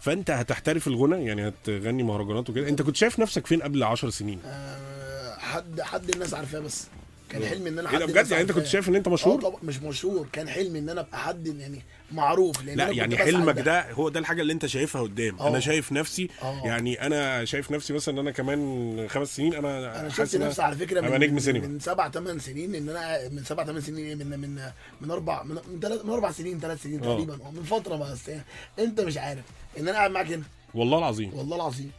فانت 0.00 0.30
هتحترف 0.30 0.86
الغنى 0.88 1.24
يعني 1.26 1.48
هتغني 1.48 2.02
مهرجانات 2.02 2.50
وكده. 2.50 2.68
انت 2.68 2.82
كنت 2.82 2.96
شايف 2.96 3.18
نفسك 3.18 3.46
فين 3.46 3.62
قبل 3.62 3.82
10 3.82 4.10
سنين؟ 4.10 4.40
آه، 4.44 5.38
حد 5.38 5.80
حد 5.80 6.10
الناس 6.10 6.34
عارفاه 6.34 6.60
بس. 6.60 6.86
كان 7.30 7.44
حلمي 7.44 7.68
إن 7.68 7.78
أنا 7.78 7.90
الناس 7.94 8.10
بجد 8.10 8.30
يعني 8.30 8.42
أنت 8.42 8.52
كنت. 8.52 8.66
شايف 8.66 8.88
إن 8.88 8.94
أنت 8.96 9.08
آه 9.08 9.12
مشهور 9.12 9.42
طبعا 9.42 9.60
مش 9.62 9.82
مشهور 9.82 10.26
كان 10.32 10.48
حلمي 10.48 10.78
إن 10.78 10.88
أنا 10.88 11.00
ابقى 11.00 11.18
حد 11.18 11.46
يعني 11.46 11.82
معروف 12.12 12.64
لأن 12.64 12.76
لا 12.76 12.88
يعني 12.88 13.16
حلمك. 13.16 13.58
ده 13.58 13.92
هو 13.92 14.08
ده 14.08 14.20
الحاجة 14.20 14.42
اللي 14.42 14.52
أنت 14.52 14.66
شايفها 14.66 15.02
قدام 15.02 15.36
آه. 15.40 15.48
أنا 15.48 15.60
شايف 15.60 15.92
نفسي 15.92 16.28
آه. 16.42 16.62
يعني 16.64 17.06
أنا 17.06 17.44
شايف 17.44 17.70
نفسي 17.70 17.92
مثلا 17.92 18.14
إن 18.14 18.18
أنا 18.18 18.30
كمان 18.30 19.06
خمس 19.08 19.36
سنين 19.36 19.54
أنا 19.54 20.00
أنا 20.00 20.08
شفت 20.08 20.36
نفسي 20.36 20.62
على 20.62 20.76
فكرة 20.76 21.00
من, 21.00 21.20
نجم 21.20 21.38
سينما 21.38 21.66
من 21.66 21.80
سبع 21.80 22.10
ثمان 22.10 22.38
سنين 22.38 22.74
إن 22.74 22.88
أنا 22.88 23.28
من 23.28 23.44
سبع 23.44 23.64
ثمان 23.64 23.80
سنين 23.80 24.06
إيه؟ 24.06 24.14
من 24.14 24.40
من 24.40 24.60
من 25.00 25.10
أربع 25.10 25.42
من 25.42 25.58
من, 25.68 25.80
تلات 25.80 26.04
من 26.04 26.10
أربع 26.10 26.30
سنين 26.30 26.60
ثلاث 26.60 26.82
سنين 26.82 27.04
آه. 27.04 27.14
تقريبا 27.14 27.34
آه 27.34 27.50
من 27.50 27.62
فترة 27.62 27.96
بس 27.96 28.30
أنت 28.78 29.00
مش 29.00 29.16
عارف 29.16 29.44
إن 29.78 29.88
أنا 29.88 29.96
قاعد 29.96 30.10
معاك 30.10 30.26
هنا 30.32 30.42
والله 30.74 30.98
العظيم 30.98 31.34
والله 31.34 31.56
العظيم 31.56 31.90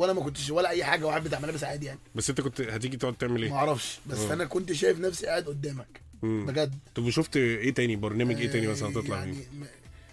ولا 0.00 0.12
ما 0.12 0.20
كنتش 0.20 0.50
ولا 0.50 0.68
أي 0.68 0.84
حاجة 0.84 1.04
واحد 1.06 1.24
بتاع 1.24 1.38
ملابس 1.40 1.64
عادي 1.64 1.86
يعني. 1.86 1.98
بس 2.14 2.30
أنت 2.30 2.40
كنت 2.40 2.60
هتيجي 2.60 2.96
تقعد 2.96 3.14
تعمل 3.14 3.40
ما 3.40 3.46
إيه 3.46 3.52
أعرفش 3.54 3.98
بس 4.06 4.18
آه. 4.18 4.32
أنا 4.32 4.44
كنت 4.44 4.72
شايف 4.72 5.00
نفسي 5.00 5.26
قاعد 5.26 5.44
قدامك 5.44 6.00
مم. 6.22 6.46
بجد. 6.46 6.74
طب 6.94 7.04
وشفت 7.04 7.36
إيه 7.36 7.74
تاني؟ 7.74 7.96
برنامج 7.96 8.36
إيه 8.40 8.50
تاني 8.50 8.66
مثلا 8.66 8.94
تطلع 8.94 9.16
يعني 9.16 9.32
فيه؟ 9.32 9.44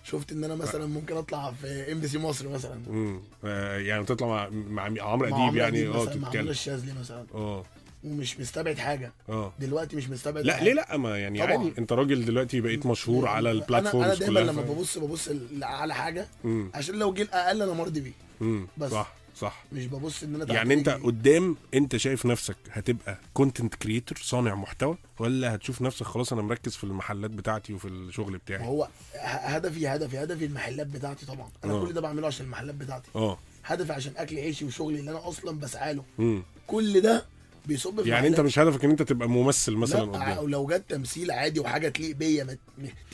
شفت 0.04 0.32
إن 0.32 0.44
أنا 0.44 0.56
مثلا 0.56 0.86
ممكن 0.86 1.18
أطلع 1.18 1.52
في 1.52 1.92
ام 1.92 2.00
بي 2.00 2.08
سي 2.08 2.18
مصر 2.18 2.50
مثلا. 2.50 2.80
امم 2.88 3.22
آه، 3.46 3.78
يعني 3.78 4.06
تطلع 4.06 4.28
مع 4.50 4.90
مع 4.90 5.04
عمرو 5.04 5.26
أديب 5.28 5.38
عمرو 5.38 5.58
يعني؟ 5.58 5.88
آه 5.88 5.90
مثلا 6.04 6.16
مع 6.16 6.28
تتكلم 6.28 6.50
الشاذلي 6.50 6.94
مثلا. 7.00 7.26
آه. 7.34 7.66
ومش 8.04 8.40
مستبعد 8.40 8.78
حاجة. 8.78 9.14
آه. 9.30 9.54
دلوقتي 9.60 9.96
مش 9.96 10.10
مستبعد 10.10 10.46
لا 10.46 10.54
حاجة. 10.54 10.64
ليه 10.64 10.74
لأ؟ 10.74 10.98
ما 10.98 11.18
يعني 11.18 11.40
طبعا. 11.40 11.52
عادي 11.52 11.74
أنت 11.78 11.94
راجل 11.94 12.26
دلوقتي 12.26 12.62
بقيت 12.62 12.86
مشهور 12.86 13.28
على 13.28 13.52
أنا 13.52 13.58
أنا 13.58 13.64
ال 13.64 13.69
platforms 13.69 14.18
دايما 14.18 14.40
لما 14.40 14.62
ببص 14.62 14.98
ببص 14.98 15.30
على 15.62 15.96
حاجة 15.96 16.28
مم. 16.44 16.72
عشان 16.74 16.96
لو 16.96 17.14
جه 17.14 17.22
الاقل 17.22 17.62
أنا 17.62 17.74
مرضي 17.74 18.00
بيه. 18.00 18.66
بس. 18.78 18.92
صح. 18.92 19.14
صح 19.40 19.64
مش 19.74 19.86
ببص 19.86 20.24
إن 20.24 20.36
أنا 20.36 20.54
يعني 20.54 20.74
أنت. 20.74 20.90
قدام 20.90 21.56
أنت 21.74 21.96
شايف 21.98 22.26
نفسك 22.26 22.58
هتبقى 22.72 23.18
content 23.34 23.76
creator 23.76 24.18
صانع 24.22 24.56
محتوى 24.56 24.98
ولا 25.20 25.56
هتشوف 25.56 25.82
نفسك 25.82 26.06
خلاص 26.06 26.34
أنا 26.34 26.42
مركز 26.42 26.76
في 26.76 26.84
المحلات 26.84 27.32
بتاعتي 27.32 27.74
وفي 27.74 27.88
الشغل 27.88 28.38
بتاعي 28.38 28.68
هو 28.68 28.88
هدفي 29.24 29.88
هدفي 29.88 30.18
هدفي 30.24 30.46
المحلات 30.46 30.88
بتاعتي 30.88 31.26
طبعا 31.26 31.50
أنا 31.64 31.74
آه. 31.74 31.86
كل 31.86 31.94
ده 31.94 32.02
بعمله 32.02 32.28
عشان 32.28 32.46
المحلات 32.46 32.76
بتاعتي 32.76 33.10
آه 33.16 33.38
هدفي 33.66 33.94
عشان 33.94 34.14
أكل 34.18 34.38
عيشي 34.38 34.66
وشغلي 34.66 35.00
اللي 35.00 35.12
أنا 35.12 35.28
أصلا 35.30 35.60
بسعى 35.60 35.94
له 35.94 36.04
مم. 36.18 36.44
كل 36.68 37.02
ده 37.02 37.26
بيصب 37.68 38.02
في 38.02 38.10
يعني 38.10 38.28
انت. 38.28 38.40
مش 38.40 38.60
هدفك 38.60 38.84
ان 38.84 38.90
انت 38.90 39.02
تبقى 39.02 39.30
ممثل 39.30 39.74
مثلا 39.74 40.12
لا 40.12 40.42
لو 40.42 40.66
جت 40.68 40.84
تمثيل 40.90 41.32
عادي 41.32 41.60
وحاجة 41.60 41.90
تليق 41.90 42.16
بيا 42.16 42.58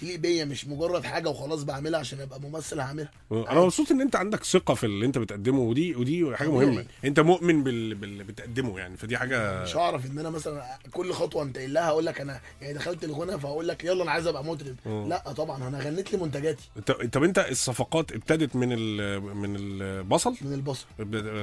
تليق 0.01 0.19
بيا 0.19 0.45
مش 0.45 0.67
مجرد 0.67 1.03
حاجة 1.03 1.29
وخلاص 1.29 1.63
بعملها 1.63 2.00
عشان 2.00 2.19
أبقى 2.22 2.41
ممثل 2.41 2.79
هعملها. 2.79 3.12
أنا 3.31 3.62
مبسوط 3.62 3.91
إن 3.91 4.01
أنت 4.01 4.15
عندك 4.15 4.43
ثقة 4.43 4.74
في 4.74 4.86
اللي 4.86 5.05
أنت 5.05 5.17
بتقدمه 5.17 5.60
ودي 5.60 5.95
ودي 5.95 6.36
حاجة. 6.36 6.50
مهمة. 6.50 6.86
أنت 7.05 7.19
مؤمن 7.19 7.63
بال... 7.63 7.95
باللي 7.95 8.24
بتقدمه 8.24 8.79
يعني 8.79 8.98
فدي 8.98 9.17
حاجة 9.17 9.63
مش 9.63 9.75
هعرف 9.75 10.05
إن 10.05 10.19
أنا 10.19 10.29
مثلا 10.29 10.63
كل 10.91 11.12
خطوة 11.13 11.43
أنت 11.43 11.57
لها 11.57 11.88
أقول 11.88 12.05
لك 12.05 12.22
أنا 12.22 12.39
يعني 12.62 12.74
دخلت 12.74 13.03
الغنى 13.03 13.39
فاقول 13.39 13.68
لك 13.68 13.83
يلا 13.83 14.03
أنا 14.03 14.11
عايز 14.11 14.27
أبقى 14.27 14.44
مطرب. 14.44 14.75
آه. 14.85 15.05
لا 15.07 15.31
طبعا 15.33 15.68
أنا 15.68 15.79
غنيت 15.79 16.13
لي 16.13 16.20
منتجاتي 16.20 16.70
طب 17.11 17.24
أنت 17.24 17.39
الصفقات 17.39 18.11
ابتدت 18.11 18.55
من 18.55 18.70
ال... 18.72 19.22
من 19.35 19.55
البصل؟ 19.55 20.35
من 20.42 20.53
البصل. 20.53 20.85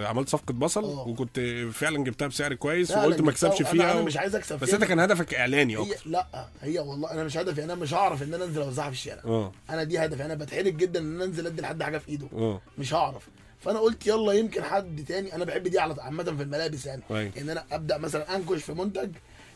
عملت 0.07 0.29
صفقة 0.29 0.53
بصل؟ 0.55 0.85
آه. 0.85 1.09
وكنت 1.09 1.41
فعلا 1.73 2.05
جبتها 2.05 2.29
بسعر 2.29 2.55
كويس 2.55 2.93
فعلا 3.01 3.09
وقلت 3.09 3.21
ما 3.21 3.31
اكسبش 3.31 3.63
فيها 3.63 3.93
أنا 3.93 4.01
و... 4.01 4.05
مش 4.05 4.17
عايز 4.17 4.35
أكسب 4.35 4.59
بس 4.59 4.65
فيها. 4.65 4.75
انت 4.77 4.85
كان 4.85 5.01
هدفك 5.01 5.35
إعلاني 5.35 5.79
هي 5.79 5.95
لأ 6.07 6.49
هي 6.63 6.79
والله 6.79 7.11
أنا 7.11 7.25
مش 7.25 7.37
هدفي 7.37 7.65
أنا 7.65 7.75
مش 7.75 7.95
هعرف 7.95 8.23
إن 8.23 8.35
أنا 8.35 8.45
أنزل 8.45 8.63
أوزعها 8.63 8.87
في 8.91 8.97
الشارع. 8.97 9.23
آه. 9.25 9.53
أنا 9.71 9.83
دي 9.85 9.99
هدفي 9.99 10.25
أنا 10.25 10.35
بتحرج 10.35 10.77
جدا 10.77 11.01
إن 11.01 11.15
أنا 11.15 11.25
أنزل 11.25 11.47
أدي 11.47 11.63
لحد 11.63 11.83
حاجة 11.83 11.99
في 11.99 12.09
إيده. 12.09 12.27
آه. 12.33 12.61
مش 12.79 12.95
هعرف. 12.95 13.29
فأنا 13.61 13.79
قلت 13.79 14.07
يلا 14.07 14.33
يمكن 14.33 14.63
حد 14.65 15.05
تاني 15.09 15.35
أنا 15.35 15.45
بحب 15.45 15.63
دي 15.63 15.79
على 15.79 15.97
عامة 15.99 16.25
في 16.25 16.43
الملابس 16.43 16.87
يعني. 16.87 17.03
أيوة. 17.11 17.33
إن 17.39 17.51
أنا 17.51 17.65
أبدأ 17.73 17.99
مثلا 17.99 18.37
أنكش 18.37 18.63
في 18.63 18.73
منتج 18.73 19.11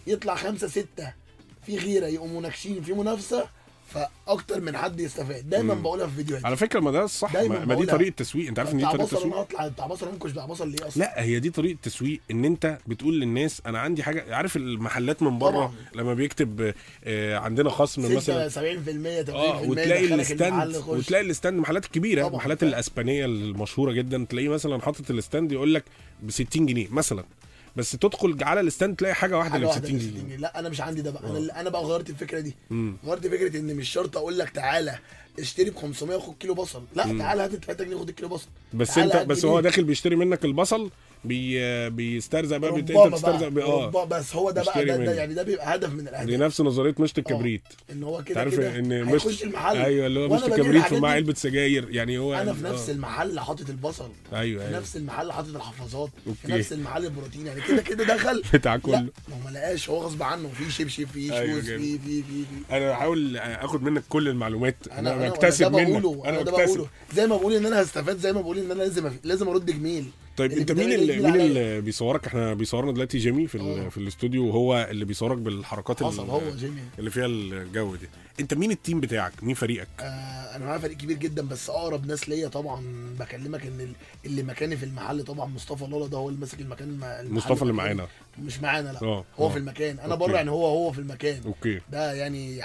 يطلع 0.06 0.34
خمسة 0.34 0.68
ستة 0.68 1.12
في 1.66 1.78
غيرة 1.78 2.06
يقوموا 2.06 2.42
ناكشين 2.42 2.82
في 2.82 2.92
منافسة 2.92 3.48
فاكتر 3.86 4.60
من 4.60 4.76
حد 4.76 5.00
يستفاد. 5.00 5.50
دايما 5.50 5.74
بقولها 5.74 6.06
في 6.06 6.12
فيديوهاتي 6.16 6.46
على 6.46 6.56
فكرة 6.56 6.80
ما 6.80 6.90
ده 6.90 7.04
الصح 7.04 7.34
ما, 7.34 7.64
ما 7.64 7.74
دي. 7.74 7.86
طريقة 7.86 8.14
تسويق. 8.16 8.48
انت 8.48 8.58
عارف 8.58 8.72
إن 8.72 8.76
دي 8.78 8.84
طريقة 8.84 9.04
بصل 9.04 9.16
أنا 9.16 9.20
تسويق؟ 9.30 9.36
هطلع 9.40 9.68
بتاع 9.68 9.86
بصل 9.86 10.08
انكش 10.08 10.30
بتاع 10.30 10.46
بصل 10.46 10.68
ليه 10.68 10.88
أصلا؟ 10.88 11.02
لا 11.02 11.22
هي 11.22 11.40
دي 11.40 11.50
طريقة 11.50 11.78
تسويق 11.82 12.20
إن 12.30 12.44
أنت 12.44 12.78
بتقول 12.86 13.20
للناس 13.20 13.62
أنا 13.66 13.78
عندي 13.78 14.02
حاجة 14.02 14.36
عارف 14.36 14.56
المحلات 14.56 15.22
من 15.22 15.38
بره. 15.38 15.74
لما 15.94 16.14
بيكتب 16.14 16.72
آه 17.04 17.36
عندنا 17.38 17.70
خصم 17.70 18.16
مثلا. 18.16 18.48
6 18.48 18.60
70% 18.60 19.24
80% 19.26 19.30
آه 19.30 19.62
وتلاقي 19.62 20.14
ال 20.14 20.23
stand. 20.23 20.76
وتلاقي 20.86 21.24
ال 21.24 21.29
stand 21.29 21.54
المحلات 21.56 21.84
الكبيرة. 21.84 22.26
المحلات 22.28 22.62
الأسبانية 22.62 23.24
المشهورة 23.24 23.92
جدا 23.92 24.26
تلاقيه 24.28 24.48
مثلا 24.48 24.80
حاطط 24.80 25.10
ال 25.10 25.17
stand 25.17 25.52
يقول 25.52 25.74
لك 25.74 25.84
ب 26.22 26.30
60 26.30 26.66
جنيه 26.66 26.86
مثلا. 26.90 27.24
بس 27.76 27.92
تدخل 27.92 28.36
على 28.42 28.60
ال 28.60 28.66
stand 28.66 28.96
تلاقي 28.96 29.14
حاجة 29.14 29.38
واحدة 29.38 29.54
اللي 29.54 29.66
ب 29.66 29.68
واحدة 29.68 29.86
60 29.88 29.98
ب 29.98 30.02
60 30.02 30.14
جنيه 30.26 30.36
لا 30.36 30.58
أنا 30.58 30.68
مش 30.68 30.80
عندي 30.80 31.02
ده 31.02 31.10
بقى. 31.10 31.22
أنا 31.30 31.60
أنا 31.60 31.70
بقى 31.70 31.82
غيرت 31.84 32.10
الفكرة 32.10 32.40
دي. 32.40 32.54
مم. 32.70 32.96
غيرت 33.06 33.26
فكرة 33.26 33.56
إن 33.58 33.76
مش 33.76 33.88
شرط 33.88 34.16
أقول 34.16 34.38
لك 34.38 34.50
تعالى 34.50 34.98
اشتري 35.38 35.70
ب 35.70 35.76
500 35.76 36.16
وخد 36.16 36.34
كيلو 36.40 36.54
بصل. 36.54 36.82
لا 36.94 37.18
تعالى 37.18 37.42
هات 37.42 37.54
ال 37.54 37.60
3 37.60 37.84
جنيه 37.84 37.96
خد 37.96 38.08
الكيلو 38.08 38.28
بصل. 38.28 38.48
بس 38.74 38.98
أنت 38.98 39.16
بس. 39.16 39.44
هو 39.44 39.60
داخل 39.60 39.84
بيشتري 39.84 40.16
منك 40.16 40.44
البصل؟ 40.44 40.90
بي 41.24 41.90
بيسترزق 41.90 42.56
بقى 42.56 42.72
بت- 42.72 42.90
أنت 42.90 43.12
بتسترزق 43.12 43.48
بقى 43.48 43.64
آه. 43.64 44.04
بس 44.04 44.34
هو 44.36 44.50
ده 44.50 44.62
بقى 44.62 44.84
ده. 44.84 44.96
ده 44.96 45.12
يعني 45.12 45.34
ده 45.34 45.42
بيبقى 45.42 45.74
هدف 45.74 45.92
من 45.92 46.04
دي 46.04 46.10
الاهداف 46.10 46.40
نفس 46.40 46.60
نظرية 46.60 46.94
مشط 46.98 47.18
الكبريت 47.18 47.62
إن 47.92 48.02
هو 48.02 48.22
كده 48.24 48.40
عارف 48.40 48.54
كده 48.54 48.78
إن 48.78 49.04
مشط 49.04 49.42
المحل. 49.42 49.76
أيوه 49.76 50.06
اللي 50.06 50.20
هو 50.20 50.28
مشط 50.28 50.44
الكبريت 50.44 50.92
ومعاه 50.92 51.12
دي. 51.12 51.16
علبة 51.16 51.34
سجاير. 51.34 51.90
يعني 51.90 52.18
هو 52.18 52.34
أنا 52.34 52.42
يعني 52.42 52.54
في 52.54 52.64
نفس 52.64 52.88
آه. 52.88 52.92
المحل 52.92 53.40
حاطط 53.40 53.70
البصل. 53.70 54.08
أيوه 54.32 54.66
في 54.66 54.72
نفس 54.74 54.96
المحل 54.96 55.32
حاطط 55.32 55.48
الحفاظات. 55.48 56.10
في. 56.42 56.52
نفس 56.52 56.72
المحل 56.72 57.04
البروتين. 57.04 57.46
يعني 57.46 57.60
كده 57.60 57.82
كده 57.82 58.04
دخل. 58.14 58.42
بتاع 58.54 58.76
كله. 58.76 58.98
ما 59.00 59.08
هو 59.34 59.44
ما 59.44 59.50
لقاش. 59.50 59.90
هو 59.90 59.98
غصب 59.98 60.22
عنه. 60.22 60.48
في 60.58 60.70
شبشب 60.70 61.08
في 61.08 61.32
أيوة 61.38 61.54
shoes. 61.60 61.70
في 61.70 61.98
في 61.98 62.22
في 62.22 62.44
أنا 62.70 62.90
بحاول 62.90 63.36
آخد 63.36 63.82
منك 63.82 64.02
كل 64.08 64.28
المعلومات. 64.28 64.76
أنا 64.92 65.28
بكتسب 65.28 65.72
منك. 65.76 66.04
أنا 66.26 66.42
بكتسب. 66.42 66.86
زي 67.14 67.26
ما 67.26 67.36
بقول 67.36 67.52
إن 67.54 67.66
أنا 67.66 67.82
هستفاد 67.82 68.18
زي 68.18 68.32
ما 68.32 68.40
بقول 68.40 68.58
إن 68.58 68.70
أنا 68.70 68.78
لازم 68.82 69.12
لازم 69.24 69.48
أرد 69.48 69.66
جميل. 69.66 70.04
طيب 70.36 70.52
أنت 70.52 70.72
مين 70.72 70.92
اللي 70.92 71.16
مين. 71.16 71.40
اللي 71.40 71.80
بيصورك 71.80 72.26
إحنا 72.26 72.54
بيصورنا 72.54 72.92
دلوقتي 72.92 73.18
جيمي 73.18 73.46
في 73.46 73.54
ال- 73.54 73.84
آه. 73.84 73.88
في 73.88 73.96
الاستوديو 73.98 74.46
وهو 74.46 74.88
اللي 74.90 75.04
بيصورك 75.04 75.38
بالحركات 75.38 76.02
ال- 76.02 76.06
حصل 76.06 76.30
هو 76.30 76.40
جيمي 76.56 76.80
اللي 76.98 77.10
فيها 77.10 77.26
الجو 77.26 77.96
دي 77.96 78.08
أنت 78.40 78.54
مين 78.54 78.70
ال 78.70 78.76
team 78.76 79.00
بتاعك 79.00 79.32
مين 79.42 79.54
فريقك 79.54 79.88
آه 80.00 80.04
أنا 80.56 80.64
معايا 80.66 80.78
فريق 80.78 80.96
كبير 80.96 81.16
جدا 81.16 81.42
بس 81.42 81.70
أقرب 81.70 82.06
ناس 82.06 82.28
ليا 82.28 82.48
طبعا 82.48 82.82
بكلمك 83.20 83.66
إن 83.66 83.80
ال- 83.80 83.92
اللي 84.26 84.42
مكاني 84.42 84.76
في 84.76 84.84
المحل 84.84 85.24
طبعا 85.24 85.46
مصطفى 85.46 85.84
لولا 85.86 86.06
ده 86.06 86.18
هو 86.18 86.28
اللي 86.28 86.40
ماسك 86.40 86.60
المكان 86.60 86.88
الم- 86.88 87.04
المحل 87.04 87.34
مصطفى 87.34 87.62
اللي. 87.62 87.72
معانا 87.72 88.06
مش 88.42 88.60
معانا 88.60 88.88
لا 88.88 89.02
آه 89.02 89.24
هو 89.38 89.46
آه. 89.46 89.50
في 89.50 89.58
المكان 89.58 89.98
أنا. 89.98 90.14
بره 90.14 90.32
يعني 90.36 90.50
هو 90.50 90.66
هو 90.66 90.92
في 90.92 90.98
المكان 90.98 91.40
okay 91.46 91.80
ده 91.90 92.12
يعني 92.12 92.64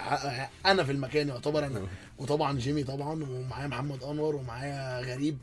أنا 0.66 0.84
في 0.84 0.92
المكان 0.92 1.28
يعتبر 1.28 1.66
أنا 1.66 1.80
آه. 1.80 1.88
وطبعا 2.18 2.58
جيمي 2.60 2.84
طبعا 2.84 3.24
ومعايا 3.24 3.68
محمد 3.68 4.04
أنور 4.04 4.36
ومعايا 4.36 5.02
غريب. 5.02 5.38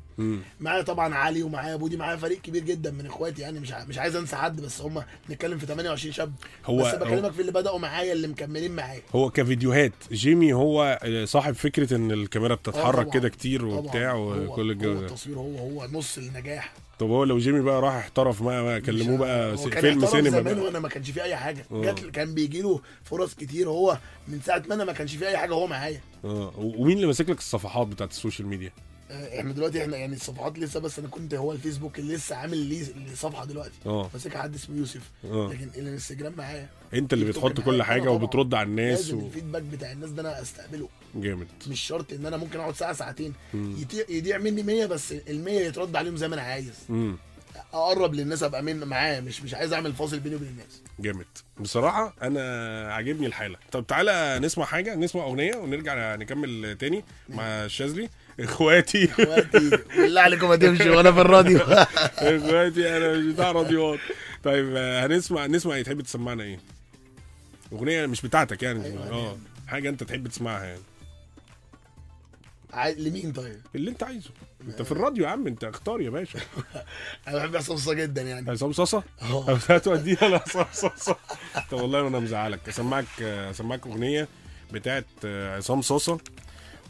معايا 0.61 0.83
طبعا 0.83 1.15
علي 1.15 1.43
ومعايا 1.43 1.77
بودي 1.77 1.97
معايا 1.97 2.17
فريق 2.17 2.41
كبير 2.41 2.65
جدا 2.65 2.91
من 2.91 3.07
إخواتي 3.07 3.43
يعني 3.43 3.61
مش 3.61 3.73
مش 3.73 3.99
عايز 3.99 4.17
أنسى 4.17 4.37
حد 4.37 4.61
بس 4.61 4.81
هم 4.81 5.03
نتكلم 5.31 5.59
في 5.59 5.67
28 5.67 6.13
شاب 6.13 6.33
هو 6.67 6.77
بس 6.77 6.95
هو, 6.95 6.99
بكلمك 6.99 7.33
في 7.33 7.41
اللي 7.41 7.53
بدأوا 7.53 7.79
معايا 7.79 8.13
اللي 8.13 8.29
مكملين 8.29 8.73
معايا 8.77 9.03
هو 9.15 9.31
كفيديوهات 9.31 9.93
جيمي 10.13 10.53
هو 10.53 10.99
صاحب 11.25 11.53
فكرة 11.55 11.97
إن 11.97 12.11
الكاميرا 12.13 12.53
آه 12.53 12.57
بتتحرك. 12.57 13.11
كده 13.11 13.29
كتير. 13.29 13.65
وبتاع 13.67 14.15
وكل 14.15 14.71
الجو 14.71 14.95
ده 14.95 15.01
التصوير 15.01 15.39
هو 15.39 15.59
هو 15.59 15.87
نص 15.93 16.19
النجاح 16.19 16.73
طب 16.99 17.11
هو 17.11 17.25
لو 17.25 17.39
جيمي 17.39 17.61
بقى 17.61 17.83
راح 17.83 17.95
احترف 17.95 18.43
ما 18.43 18.63
ما 18.63 18.79
كلموه 18.79 19.19
بقى 19.19 19.57
فيلم 19.57 20.07
سينما 20.07 20.41
بقى. 20.41 20.55
وأنا 20.61 20.79
ما 20.79 20.89
كانش 20.89 21.11
فيه 21.11 21.23
اي 21.23 21.37
حاجة. 21.37 21.67
آه. 21.73 21.83
جات 21.83 22.01
كان 22.01 22.35
بيجي 22.35 22.63
له 22.63 22.81
فرص 23.05 23.35
كتير 23.35 23.69
هو 23.69 23.99
من 24.29 24.41
ساعة 24.47 24.63
ما 24.69 24.75
أنا 24.75 24.85
ما 24.85 24.93
كانش 24.93 25.17
فيه 25.17 25.29
اي 25.29 25.37
حاجة 25.37 25.55
هو 25.55 25.67
معايا. 25.67 26.01
آه. 26.25 26.53
ومين 26.57 26.97
اللي 26.97 27.07
ماسك 27.07 27.31
لك 27.31 27.39
الصفحات 27.39 27.87
بتاعت 27.87 28.11
السوشيال 28.11 28.49
ميديا؟ 28.49 28.71
آه، 29.11 29.39
إحنا 29.41 29.53
دلوقتي 29.53 29.83
إحنا 29.83 29.97
يعني 29.97 30.17
الصفحات 30.17 30.59
لسه 30.59 30.81
بس 30.81 30.99
أنا 30.99 31.09
كنت 31.09 31.35
هو 31.35 31.53
الفيسبوك 31.53 31.99
اللي 31.99 32.15
لسه 32.15 32.37
عامل 32.37 32.59
ليه 32.59 32.85
صفحة 33.15 33.45
دلوقتي. 33.45 33.75
آه. 33.87 34.11
ماسكها 34.13 34.43
حد 34.43 34.55
اسمه 34.55 34.77
يوسف. 34.77 35.11
آه. 35.25 35.51
لكن 35.53 35.81
الانستجرام 35.81 36.33
معايا. 36.39 36.69
انت 36.95 37.13
اللي 37.13 37.25
بتحط. 37.25 37.61
كل 37.61 37.83
حاجة. 37.83 38.11
وبترد 38.11 38.55
على 38.55 38.69
الناس 38.69 39.01
لازم 39.01 39.19
و... 39.19 39.27
ال 39.27 39.31
feedback 39.31 39.63
بتاع 39.63 39.93
الناس 39.93 40.11
ده 40.11 40.23
أنا 40.23 40.43
استقبله. 40.43 40.89
جامد. 41.21 41.47
مش 41.69 41.81
شرط 41.81 42.13
إن 42.13 42.27
أنا 42.27 42.37
ممكن 42.37 42.61
أقعد 42.61 42.75
ساعة 42.75 42.93
ساعتين. 42.93 43.33
مم. 43.55 43.77
يضيع 44.09 44.39
مني 44.39 44.63
100 44.63 44.87
بس 44.87 45.13
ال 45.13 45.45
100 45.45 45.61
يترد 45.61 45.97
عليهم 45.97 46.17
زي 46.17 46.29
ما 46.29 46.35
أنا 46.35 46.43
عايز. 46.43 46.73
امم 46.91 47.17
أقرب 47.75 48.15
للناس 48.15 48.43
أبقى 48.43 48.63
من 48.63 48.85
معاه 48.85 49.21
مش 49.21 49.43
مش 49.43 49.55
عايز 49.55 49.73
أعمل 49.73 49.93
فاصل 49.93 50.21
بيني 50.21 50.35
وبين 50.37 50.49
الناس. 50.49 50.83
جامد. 50.99 51.27
بصراحة 51.61 52.15
أنا 52.23 52.43
عاجبني 52.95 53.27
الحالة. 53.27 53.57
طب 53.73 53.87
تعالى 53.87 54.39
نسمع 54.43 54.65
حاجة 54.65 54.95
نسمع 54.95 55.23
أغنية 55.25 55.57
ونرجع 55.57 56.15
نكمل 56.17 56.77
تاني 56.81 57.05
مع 57.29 57.43
الشاذلي. 57.45 58.09
إخواتي. 58.41 59.05
إخواتي. 59.05 59.71
بالله 59.97 60.21
عليكم 60.21 60.49
ما 60.49 60.57
تمشي 60.57 60.91
وأنا 60.91 61.13
في 61.13 61.21
الراديو. 61.21 61.59
إخواتي 62.19 62.97
أنا 62.97 63.13
مش 63.13 63.25
بتاع 63.35 63.53
راديوات 63.53 63.99
طيب 64.45 64.77
هنسمع 64.77 65.47
نسمع 65.47 65.75
إيه؟ 65.75 65.83
تحب 65.83 66.01
تسمعنا 66.01 66.43
إيه؟ 66.43 66.59
أغنية 67.73 68.07
مش 68.07 68.23
بتاعتك 68.23 68.63
يعني. 68.63 68.85
أيوة، 68.85 69.11
آه. 69.11 69.37
حاجة 69.67 69.89
أنت 69.89 70.03
تحب 70.03 70.29
تسمعها 70.29 70.65
يعني. 70.65 70.81
لمين 72.75 73.33
طيب؟ 73.33 73.61
اللي 73.75 73.91
انت 73.91 74.03
عايزه. 74.03 74.31
انت 74.69 74.83
في 74.83 74.93
الراديو 74.93 75.25
يا 75.25 75.29
عم 75.31 75.47
انت 75.47 75.65
اختار 75.65 76.01
يا 76.01 76.11
باشا. 76.11 76.39
أنا 77.29 77.37
بحب 77.39 77.57
عصام 77.57 77.77
صاصا 77.77 77.95
جدا 77.95 78.23
يعني. 78.23 78.51
عصام 78.51 78.73
صاصه 78.73 79.03
آه. 79.23 79.59
هتوديها 79.69 80.29
لعصام 80.29 80.67
صاصه 80.73 81.17
طب 81.71 81.81
والله 81.81 82.03
وأنا 82.03 82.19
مزعلك. 82.19 82.69
اسمعك 82.69 83.23
اسمعك 83.23 83.87
أغنية 83.87 84.29
بتاعت 84.73 85.05
عصام 85.25 85.83
صاصه 85.83 86.19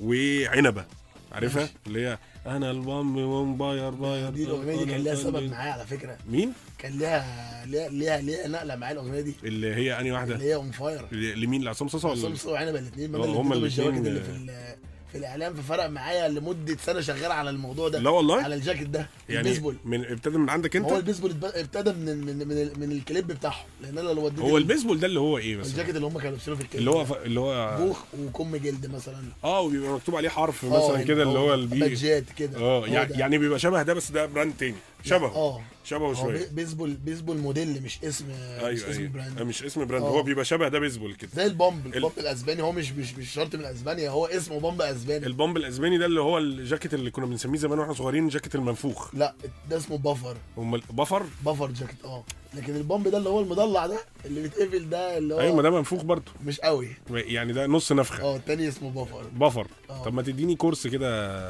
وعنبة. 0.00 0.84
عارفها. 1.32 1.68
اللي 1.86 2.06
هي 2.06 2.18
أنا 2.46 2.70
البام 2.70 3.16
ومباير 3.18 3.90
باير 3.90 4.30
دي 4.30 4.44
الأغنية 4.44 4.84
دي 4.84 4.90
كان 4.90 5.00
ليها 5.00 5.14
سبب 5.14 5.50
معايا 5.50 5.72
على 5.72 5.86
فكرة. 5.86 6.18
مين؟ 6.28 6.52
كان 6.78 6.98
ليها 6.98 7.66
ليها 7.66 7.88
ليها, 7.88 8.20
ليها 8.20 8.48
نقلة 8.48 8.76
معايا 8.76 8.92
الأغنية 8.92 9.20
دي. 9.20 9.34
اللي 9.44 9.74
هي 9.74 10.00
أنهي 10.00 10.12
واحدة؟ 10.12 10.34
اللي 10.34 10.44
هي 10.46 10.54
on 10.54 10.70
fire 10.70 11.14
لمين؟ 11.14 11.62
لعصام 11.62 11.88
صاصه 11.88 12.08
ولا 12.08 12.18
عصام 12.18 12.34
صاصا 12.34 12.50
وعنبة 12.50 12.78
الاثنين 12.78 13.14
آه، 13.14 13.18
الاتنين، 13.18 13.52
الجواكت 13.52 13.96
اللي 14.06 14.20
آه. 14.20 14.22
في 14.22 14.30
ال- 14.30 14.46
في 14.46 14.76
الإعلام 15.16 15.54
ففرق 15.54 15.86
معايا 15.86 16.28
لمدة 16.28 16.76
سنة 16.86 17.00
شغال 17.00 17.32
على 17.32 17.50
الموضوع 17.50 17.88
ده 17.88 17.98
لا 17.98 18.10
والله؟ 18.10 18.42
على 18.42 18.54
الجاكيت 18.54 18.88
ده. 18.88 19.06
يعني 19.28 19.48
البيسبول. 19.48 19.76
من 19.84 20.04
ابتدى 20.04 20.38
من 20.38 20.50
عندك 20.50 20.76
هو 20.76 20.88
انت 20.88 20.92
البيسبول 20.98 21.30
اتب- 21.30 21.44
ابتدى 21.44 21.92
من 21.92 22.04
من 22.26 22.48
من, 22.48 22.70
من 22.80 22.92
الكليب 22.92 23.26
بتاعهم 23.26 23.64
لأن 23.82 23.98
أنا 23.98 24.08
لو 24.08 24.24
وديت 24.24 24.38
هو 24.40 24.56
ال- 24.56 24.62
البيسبول 24.62 25.00
ده 25.00 25.06
اللي 25.06 25.20
هو 25.20 25.38
إيه 25.38 25.56
بس 25.56 25.70
الجاكيت 25.70 25.96
اللي 25.96 26.06
هم 26.06 26.18
كانوا 26.18 26.30
لابسينه 26.30 26.56
في 26.56 26.62
الكليب. 26.62 26.78
اللي 26.80 26.90
هو. 26.90 27.04
ف... 27.04 27.12
اللي 27.12 27.40
هو 27.40 27.76
بوخ 27.78 27.98
وكم 28.20 28.56
جلد 28.56 28.86
مثلا. 28.94 29.22
آه 29.44 29.60
وبيبقى 29.60 29.92
مكتوب 29.92 30.16
عليه 30.16 30.28
حرف 30.28 30.64
آه، 30.64 30.68
مثلا 30.92 31.02
كده 31.04 31.22
اللي 31.22 31.38
هو 31.38 31.54
ال 31.54 31.63
B. 31.63 31.80
بادجات 31.80 32.24
كده. 32.38 32.58
آه 32.58 32.78
هو 32.80 32.86
يع- 32.86 33.04
ده. 33.04 33.16
يعني 33.16 33.38
بيبقى 33.38 33.58
شبه 33.58 33.82
ده 33.82 33.94
بس 33.94 34.10
ده 34.10 34.26
brand 34.26 34.52
تاني. 34.58 34.74
شبهه. 35.04 35.34
آه. 35.34 35.60
شبهه 35.84 36.08
هو 36.08 36.14
شوية. 36.14 36.38
بي- 36.38 36.46
baseball 36.52 36.90
baseball 36.94 37.36
موديل 37.36 37.82
مش 37.82 37.98
اسم 38.04 38.24
مش 38.28 38.64
أيوه 38.64 38.72
اسم 38.90 39.00
أيوه. 39.00 39.12
brand. 39.12 39.38
آه، 39.40 39.44
مش 39.44 39.62
اسم 39.62 39.84
brand. 39.84 40.04
آه. 40.04 40.08
هو 40.08 40.22
بيبقى 40.22 40.44
شبه 40.44 40.68
ده 40.68 40.78
بيسبول 40.78 41.14
كده. 41.14 41.30
زي 41.36 41.46
البامب. 41.46 41.86
ال- 41.86 41.94
البامب 41.94 42.12
الأسباني 42.18 42.62
هو 42.62 42.72
مش 42.72 42.92
مش 42.92 43.14
مش 43.14 43.30
شرط 43.32 43.54
من 43.56 43.64
أسبانيا 43.64 44.10
هو 44.10 44.26
اسمه 44.26 44.60
بامب 44.60 44.82
أسباني. 44.82 45.26
البامب 45.26 45.56
الأسباني 45.56 45.98
ده 45.98 46.06
اللي 46.06 46.20
هو 46.20 46.38
الجاكيت 46.38 46.94
اللي 46.94 47.10
كنا 47.10 47.26
بنسميه 47.26 47.58
زمان 47.58 47.78
وإحنا 47.78 47.92
صغيرين 47.94 48.28
جاكيت 48.28 48.54
المنفوخ. 48.54 49.14
لا 49.16 49.34
ده 49.70 49.76
اسمه 49.76 49.98
puffer. 49.98 50.36
امال 50.58 50.82
puffer 50.90 51.22
puffer؟ 51.44 51.70
جاكيت 51.70 52.04
آه. 52.04 52.24
لكن 52.54 52.76
البامب 52.76 53.08
ده 53.08 53.18
اللي 53.18 53.28
هو 53.28 53.40
المضلع 53.40 53.86
ده 53.86 53.98
اللي 54.24 54.42
بيتقفل 54.42 54.90
ده 54.90 55.18
اللي 55.18 55.34
هو 55.34 55.40
أيوه 55.40 55.56
ما 55.56 55.62
ده 55.62 55.70
منفوخ 55.70 56.02
برضه. 56.02 56.32
مش 56.44 56.60
قوي. 56.60 56.88
يعني 57.10 57.52
ده 57.52 57.66
نص 57.66 57.92
نفخة. 57.92 58.22
آه 58.22 58.36
التاني 58.36 58.68
اسمه 58.68 58.90
puffer. 58.90 59.24
puffer 59.32 59.66
آه. 59.90 60.04
طب 60.04 60.14
ما 60.14 60.22
تديني 60.22 60.56
course 60.56 60.86
كده. 60.86 61.08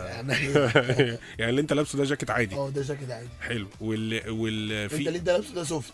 يعني 0.09 0.33
يعني 1.39 1.51
اللي 1.51 1.61
انت 1.61 1.73
لابسه 1.73 1.99
ده 1.99 2.05
جاكيت 2.05 2.31
عادي. 2.31 2.55
آه 2.57 2.69
ده 2.71 2.83
جاكيت 2.83 3.11
عادي. 3.11 3.29
حلو. 3.41 3.67
وال 3.81 4.31
وال 4.31 4.73
انت 4.73 4.95
في 4.95 5.09
اللي 5.09 5.19
انت 5.19 5.29
لابسه 5.29 5.55
ده 5.55 5.65
soft 5.65 5.93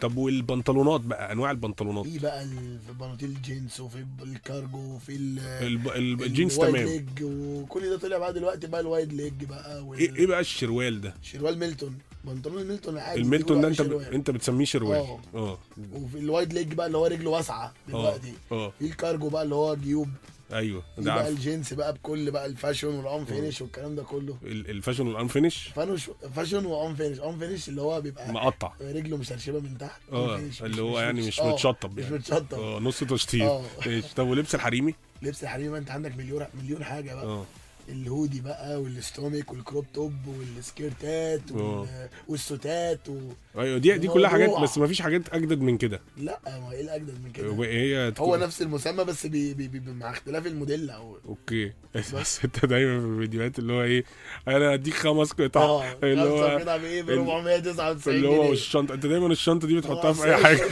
طب 0.00 0.16
والبنطلونات 0.16 1.00
بقى 1.00 1.32
أنواع 1.32 1.50
البنطلونات؟ 1.50 2.04
في 2.06 2.18
بقى 2.18 2.42
ال- 2.42 2.78
في 2.86 2.92
بناطيل 2.92 3.28
الجينز 3.28 3.80
وفي 3.80 4.04
الكارجو 4.22 4.78
وفي 4.78 5.16
ال 5.16 5.38
الب... 5.38 5.88
الب... 5.88 6.22
الجينز 6.22 6.56
تمام. 6.56 6.76
leg 6.76 7.08
وكل 7.22 7.90
ده 7.90 7.98
طلع 7.98 8.18
بقى 8.18 8.32
دلوقتي 8.32 8.66
بقى 8.66 8.80
ال 8.80 8.86
wide 8.86 9.12
leg 9.12 9.44
بقى 9.44 9.84
وال... 9.84 9.98
إيه 9.98 10.16
إيه 10.16 10.26
بقى 10.26 10.40
الشروال 10.40 11.00
ده؟ 11.00 11.14
شروال 11.22 11.58
ميلتون. 11.58 11.98
بنطلون 12.24 12.62
الميلتون 12.62 12.98
عادي 12.98 13.20
الميلتون 13.20 13.60
ده 13.60 13.68
أنت 13.68 13.82
ب... 13.82 13.92
أنت 13.92 14.30
بتسميه 14.30 14.64
شروال. 14.64 14.96
آه. 14.98 15.18
آه. 15.34 15.58
وفي 15.92 16.18
ال 16.18 16.25
wide 16.25 16.52
leg 16.52 16.74
بقى 16.74 16.86
اللي 16.86 16.98
هو 16.98 17.06
رجله 17.06 17.30
واسعة 17.30 17.66
آه. 17.66 17.90
دلوقتي. 17.90 18.32
آه. 18.52 18.72
في 18.78 18.84
الكارجو 18.86 19.28
بقى 19.28 19.42
اللي 19.42 19.54
هو 19.54 19.74
جيوب. 19.76 20.08
أيوه 20.52 20.82
ده 20.98 21.14
بقى 21.14 21.28
الجينز 21.28 21.74
بقى 21.74 21.92
بكل 21.92 22.30
بقى 22.30 22.46
ال 22.46 22.52
fashion 22.52 22.94
وال 22.94 23.24
unfinish 23.24 23.62
والكلام 23.62 23.94
ده 23.96 24.02
كله. 24.02 24.36
ال- 24.42 24.70
ال 24.70 24.74
fashion 24.74 25.06
وال 25.06 25.17
unfinish؟ 25.17 25.68
فانوش 25.68 26.10
fashion 26.34 26.66
و 26.66 26.94
unfinish 26.94 27.20
unfinish 27.20 27.68
اللي 27.68 27.82
هو 27.82 28.00
بيبقى 28.00 28.32
مقطع. 28.32 28.72
رجله 28.80 29.16
مشرشبه 29.16 29.60
من 29.60 29.78
تحت. 29.78 30.00
آه. 30.12 30.40
اللي 30.60 30.82
هو 30.82 31.00
يعني 31.00 31.26
مش 31.26 31.40
متشطب 31.40 31.96
مش 31.98 32.04
يعني. 32.04 32.14
متشطب. 32.14 32.54
آه 32.58 32.78
نص 32.78 33.00
تشطيب. 33.04 33.60
ماشي. 33.86 34.14
طب 34.16 34.26
ولبس 34.26 34.54
الحريمي؟ 34.54 34.94
لبس 35.22 35.42
الحريم 35.42 35.74
انت 35.74 35.90
عندك 35.90 36.16
مليون 36.16 36.46
مليون 36.62 36.84
حاجة 36.84 37.14
بقى. 37.14 37.24
آه. 37.24 37.44
الهودي 37.88 38.40
بقى 38.40 38.82
وال 38.82 38.98
stomach 38.98 39.52
وال 39.52 39.63
crop 39.63 39.86
top 39.94 40.12
والسكيرتات 40.26 41.52
وال... 41.52 41.86
والسوتات 42.28 43.08
و... 43.08 43.18
أيوه 43.58 43.78
دي 43.78 43.98
دي 43.98 44.08
كلها 44.08 44.30
حاجات. 44.30 44.50
بس 44.60 44.78
ما 44.78 44.86
فيش 44.86 45.02
حاجات 45.02 45.22
أجدد 45.34 45.60
من 45.60 45.78
كده. 45.78 46.00
لا 46.16 46.40
ما 46.46 46.72
إيه 46.72 46.80
الأجدد 46.80 47.24
من 47.24 47.32
كده؟ 47.32 47.46
هو 47.48 48.10
تكون- 48.10 48.40
نفس 48.40 48.62
المسمى 48.62 49.04
بس 49.04 49.26
بي 49.26 49.54
بي 49.54 49.68
بي 49.68 49.80
مع 49.92 50.10
اختلاف 50.10 50.46
الموديل 50.46 50.90
أو 50.90 51.18
okay. 51.28 51.72
بس. 52.14 52.44
أنت 52.44 52.66
دايما 52.66 53.00
في 53.00 53.06
الفيديوهات 53.06 53.58
اللي 53.58 53.72
هو 53.72 53.82
إيه 53.82 54.04
أنا 54.48 54.74
هديك 54.74 54.94
خمس 54.94 55.32
قطع. 55.32 55.60
آه 55.60 55.94
اللي 56.02 56.22
هو 56.22 56.58
كده 56.58 56.76
بإيه؟ 56.76 57.02
ب 57.02 57.10
ال- 57.10 57.18
499 57.18 58.16
اللي 58.16 58.28
هو 58.28 58.52
الشنطة. 58.52 58.94
أنت 58.94 59.06
دايما 59.06 59.26
الشنطة 59.26 59.66
دي 59.66 59.76
بتحطها 59.76 60.12
في 60.12 60.24
أي 60.24 60.36
حاجة. 60.36 60.60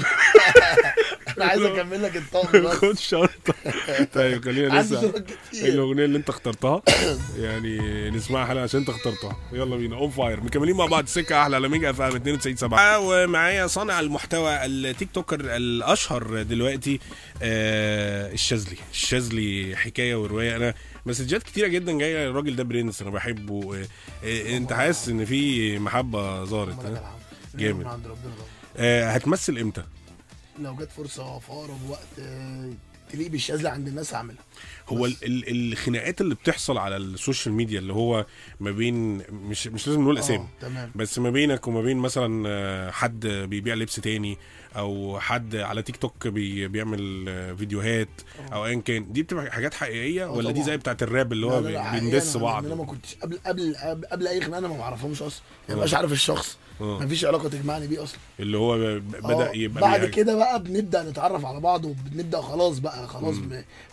أنا 1.36 1.44
عايز 1.44 1.62
اكمل 1.78 2.02
لك 2.02 2.16
الطقم 2.16 2.62
بس. 2.62 2.74
خد 2.84 2.98
شنطه 2.98 3.54
طيب 4.14 4.44
خلينا 4.44 4.74
نسمع 4.80 5.10
الأغنية 5.54 6.04
اللي 6.04 6.18
أنت 6.18 6.28
اخترتها؟ 6.28 6.82
يعني 7.38 7.78
نسمعها 8.10 8.46
حلقه 8.46 8.62
عشان 8.62 8.80
أنت 8.80 8.88
اخترتها. 8.88 9.36
يلا 9.52 9.76
بينا 9.76 9.96
on 9.96 10.10
fire 10.10 10.40
مكملين 10.40 10.76
مع 10.76 10.86
بعض. 10.86 11.06
سكة 11.06 11.42
أحلى. 11.42 11.56
على 11.56 11.68
ميجا 11.68 11.90
إف 11.90 12.00
إم 12.00 12.16
92 12.16 12.56
7 12.56 12.98
ومعايا 12.98 13.66
صانع 13.66 14.00
المحتوى 14.00 14.64
ال 14.66 15.08
TikToker 15.14 15.40
الأشهر 15.56 16.42
دلوقتي 16.42 17.00
آه 17.42 18.32
الشاذلي. 18.32 18.76
الشاذلي 18.92 19.76
حكاية 19.76 20.14
ورواية. 20.22 20.56
أنا 20.56 20.74
مسجات 21.06 21.42
كتيرة 21.42 21.66
جدا 21.66 21.98
جاية. 21.98 22.30
الراجل 22.30 22.56
ده 22.56 22.62
برنس 22.64 23.02
أنا 23.02 23.10
بحبه. 23.10 23.74
آه 23.76 23.86
آه 24.24 24.56
أنت 24.56 24.72
حاسس 24.72 25.08
إن 25.08 25.24
في 25.24 25.78
محبة 25.78 26.44
ظهرت. 26.44 27.02
جامد. 27.54 27.86
آه 28.76 29.10
هتمثل 29.10 29.58
إمتى؟ 29.58 29.82
لو 30.58 30.74
جت 30.74 30.90
فرصة 30.96 31.38
في 31.38 31.50
أقرب 31.52 31.90
وقت 31.90 32.18
آه، 32.18 32.70
تليق 33.12 33.28
بالشاذلي 33.28 33.68
عند 33.68 33.88
الناس 33.88 34.14
هعملها 34.14 34.42
هو 34.88 35.06
ال- 35.06 35.16
ال- 35.24 35.72
الخناقات 35.72 36.20
اللي 36.20 36.34
بتحصل 36.34 36.78
على 36.78 36.96
ال 36.96 37.05
social 37.05 37.54
media 37.54 37.78
اللي 37.78 37.92
هو 37.92 38.26
ما 38.60 38.70
بين 38.70 39.16
مش 39.32 39.66
مش 39.66 39.86
لازم 39.88 40.02
نقول 40.02 40.18
أسامي 40.18 40.38
آه 40.38 40.48
تمام. 40.60 40.90
بس 40.94 41.18
ما 41.18 41.30
بينك 41.30 41.66
وما 41.68 41.82
بين 41.82 41.96
مثلا 41.96 42.44
آه، 42.48 42.90
حد 42.90 43.26
بيبيع 43.26 43.74
لبس 43.74 43.94
تاني 43.96 44.38
أو 44.76 45.20
حد 45.20 45.56
على 45.56 45.82
تيك 45.82 45.96
توك 45.96 46.28
بي 46.28 46.68
بيعمل 46.68 47.24
آه، 47.28 47.52
فيديوهات 47.52 48.08
أو 48.52 48.66
ايا 48.66 48.80
كان. 48.80 49.12
دي 49.12 49.22
بتبقى 49.22 49.52
حاجات 49.52 49.74
حقيقية 49.74 50.26
ولا 50.26 50.50
دي. 50.50 50.62
زي 50.62 50.76
بتاعت 50.76 51.02
الراب 51.02 51.32
اللي 51.32 51.46
هو 51.46 51.62
بندس 51.62 52.36
بعض 52.36 52.66
أنا 52.66 52.74
ما 52.74 52.84
كنتش 52.84 53.14
قبل 53.14 53.38
قبل 53.46 53.76
قبل, 53.76 54.06
قبل 54.06 54.26
أي 54.28 54.40
خناقة 54.40 54.58
أنا 54.58 54.68
ما 54.68 54.78
بعرفهمش 54.78 55.22
أصلا. 55.22 55.42
ما 55.68 55.74
آه. 55.74 55.78
بقاش 55.78 55.94
عارف 55.94 56.12
الشخص. 56.12 56.58
آه. 56.80 56.98
ما 56.98 57.06
فيش 57.06 57.24
علاقة 57.24 57.48
تجمعني 57.48 57.86
بيه 57.86 58.02
أصلا. 58.02 58.18
اللي 58.40 58.58
هو 58.58 58.78
ب- 58.78 59.02
بدأ 59.22 59.50
يبقى 59.56 59.80
بعد 59.82 60.04
كده 60.06 60.34
بقى 60.36 60.62
بنبدأ 60.62 61.02
نتعرف 61.10 61.44
على 61.46 61.60
بعض 61.60 61.84
وبنبدأ 61.84 62.40
خلاص 62.40 62.78
بقى 62.78 63.08
خلاص 63.08 63.36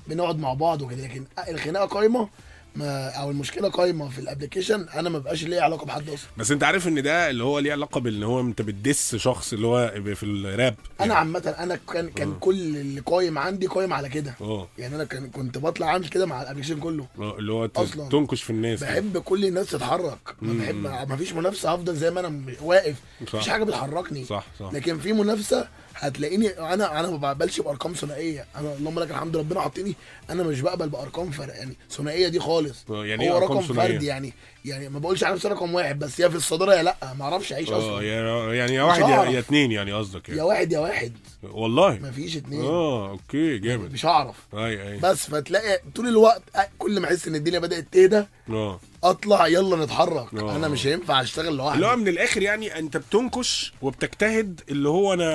بنقعد 0.08 0.39
مع 0.39 0.54
بعض 0.54 0.82
وكده. 0.82 1.04
لكن 1.04 1.24
الخناقة 1.50 1.86
قايمه 1.86 2.30
ما 2.75 3.10
أو 3.10 3.31
المشكلة 3.31 3.69
قايمة 3.69 4.10
في 4.10 4.19
ال 4.19 4.25
application 4.25 4.86
أنا 4.89 5.10
ما 5.10 5.19
بقاش 5.19 5.43
ليا 5.43 5.62
علاقة 5.62 5.86
بحد 5.86 6.10
أصلا. 6.10 6.29
بس 6.38 6.51
أنت 6.51 6.63
عارف 6.63 6.88
إن 6.88 7.03
ده 7.03 7.29
اللي 7.29 7.43
هو 7.43 7.60
ليه 7.60 7.71
علاقة 7.71 7.99
بإن 7.99 8.23
هو 8.23 8.39
أنت 8.41 8.62
بتدس 8.62 9.15
شخص 9.15 9.53
اللي 9.53 9.67
هو 9.67 9.93
في 10.15 10.23
الراب 10.23 10.75
أنا 11.01 11.13
عامة 11.15 11.55
أنا 11.60 11.79
كان 11.93 12.10
كان 12.10 12.36
كل 12.39 12.55
اللي 12.55 12.99
قايم 13.01 13.38
عندي 13.38 13.67
قايم 13.67 13.93
على 13.93 14.10
كده. 14.10 14.36
آه. 14.41 14.67
يعني 14.77 14.95
أنا 14.95 15.03
كان 15.03 15.29
كنت 15.29 15.57
بطلع 15.57 15.88
اعمل 15.88 16.07
كده 16.07 16.25
مع 16.25 16.41
الابلكيشن 16.41 16.79
كله. 16.79 17.07
آه، 17.19 17.38
اللي 17.39 17.51
هو 17.51 17.69
أصلاً. 17.75 18.10
تنكش 18.10 18.43
في 18.43 18.49
الناس 18.49 18.84
بحب 18.84 19.17
كل 19.17 19.45
الناس 19.45 19.69
تتحرك. 19.69 20.36
ما 20.41 20.63
بحب 20.63 21.10
ما 21.10 21.15
فيش 21.15 21.34
منافسة 21.34 21.71
هفضل 21.73 21.95
زي 21.95 22.12
ما 22.12 22.19
أنا 22.19 22.41
واقف. 22.62 22.95
مفيش 23.21 23.49
حاجة 23.49 23.63
بتحركني. 23.63 24.25
صح 24.25 24.45
صح. 24.60 24.73
لكن 24.73 24.99
في 24.99 25.13
منافسة 25.13 25.67
هتلاقيني 26.02 26.50
أنا 26.50 27.00
أنا 27.00 27.10
ما 27.10 27.18
بقبلش 27.18 27.60
بارقام 27.62 27.94
ثنائيه. 27.94 28.46
أنا 28.56 28.74
اللهم 28.74 29.00
لك 29.00 29.12
الحمد 29.12 29.38
ربنا 29.38 29.62
حاطيني 29.62 29.96
أنا 30.30 30.44
مش 30.44 30.62
بقبل 30.62 30.90
بارقام 30.90 31.32
فرق 31.32 31.56
يعني 31.56 31.74
ثنائيه 31.92 32.28
دي 32.28 32.40
خالص. 32.40 32.86
آه، 32.90 33.06
يعني 33.06 33.24
إيه 33.24 33.32
هو 33.32 33.38
رقم؟ 33.38 33.62
فردي 33.62 34.06
يعني 34.06 34.34
يعني 34.66 34.90
ما 34.90 35.00
بقولش 35.00 35.24
على 35.24 35.36
نفسي 35.36 35.48
رقم 35.48 35.74
واحد 35.74 36.00
بس 36.00 36.20
يا 36.20 36.28
في 36.30 36.36
الصدارة 36.36 36.74
يا 36.74 36.84
لأ 36.84 36.96
ما 37.20 37.26
أعرفش 37.26 37.54
أعيش 37.54 37.70
آه 37.72 37.78
أصلا. 37.80 38.02
يا- 38.02 38.54
يعني 38.54 38.76
يا 38.76 38.84
واحد 38.84 39.02
يا. 39.02 39.24
يا 39.32 39.40
اتنين 39.40 39.72
يعني 39.72 39.94
قصدك 39.94 40.30
يا 40.30 40.34
يعني 40.36 40.48
واحد 40.48 40.72
يا 40.72 40.80
واحد. 40.80 41.14
والله؟ 41.44 42.00
ما 42.00 42.12
فيش 42.12 42.38
اتنين. 42.38 42.62
آه 42.66 43.10
okay 43.10 43.58
جامد. 43.58 43.94
مش 43.94 44.06
هعرف. 44.06 44.36
أي 44.54 44.92
أي. 44.92 44.98
بس 44.98 45.26
فتلاقي 45.30 45.82
طول 45.96 46.08
الوقت 46.08 46.42
كل 46.78 47.00
ما 47.00 47.08
أحس 47.08 47.28
إن 47.28 47.36
الدنيا 47.36 47.60
بدأت 47.60 47.88
تهدى 47.92 48.24
آه. 48.50 48.80
اطلع 49.04 49.48
يلا 49.48 49.86
نتحرك. 49.86 50.34
آه. 50.34 50.56
أنا 50.56 50.68
مش 50.68 50.88
هينفع 50.88 51.22
اشتغل 51.22 51.48
اللي 51.48 51.62
هو 51.64 51.74
لوحدي 51.74 52.02
من 52.02 52.08
الآخر 52.08 52.42
يعني 52.42 52.80
انت 52.80 52.98
بتنكش 52.98 53.74
وبتجتهد 53.82 54.62
اللي 54.70 54.90
هو 54.90 55.14
أنا 55.14 55.26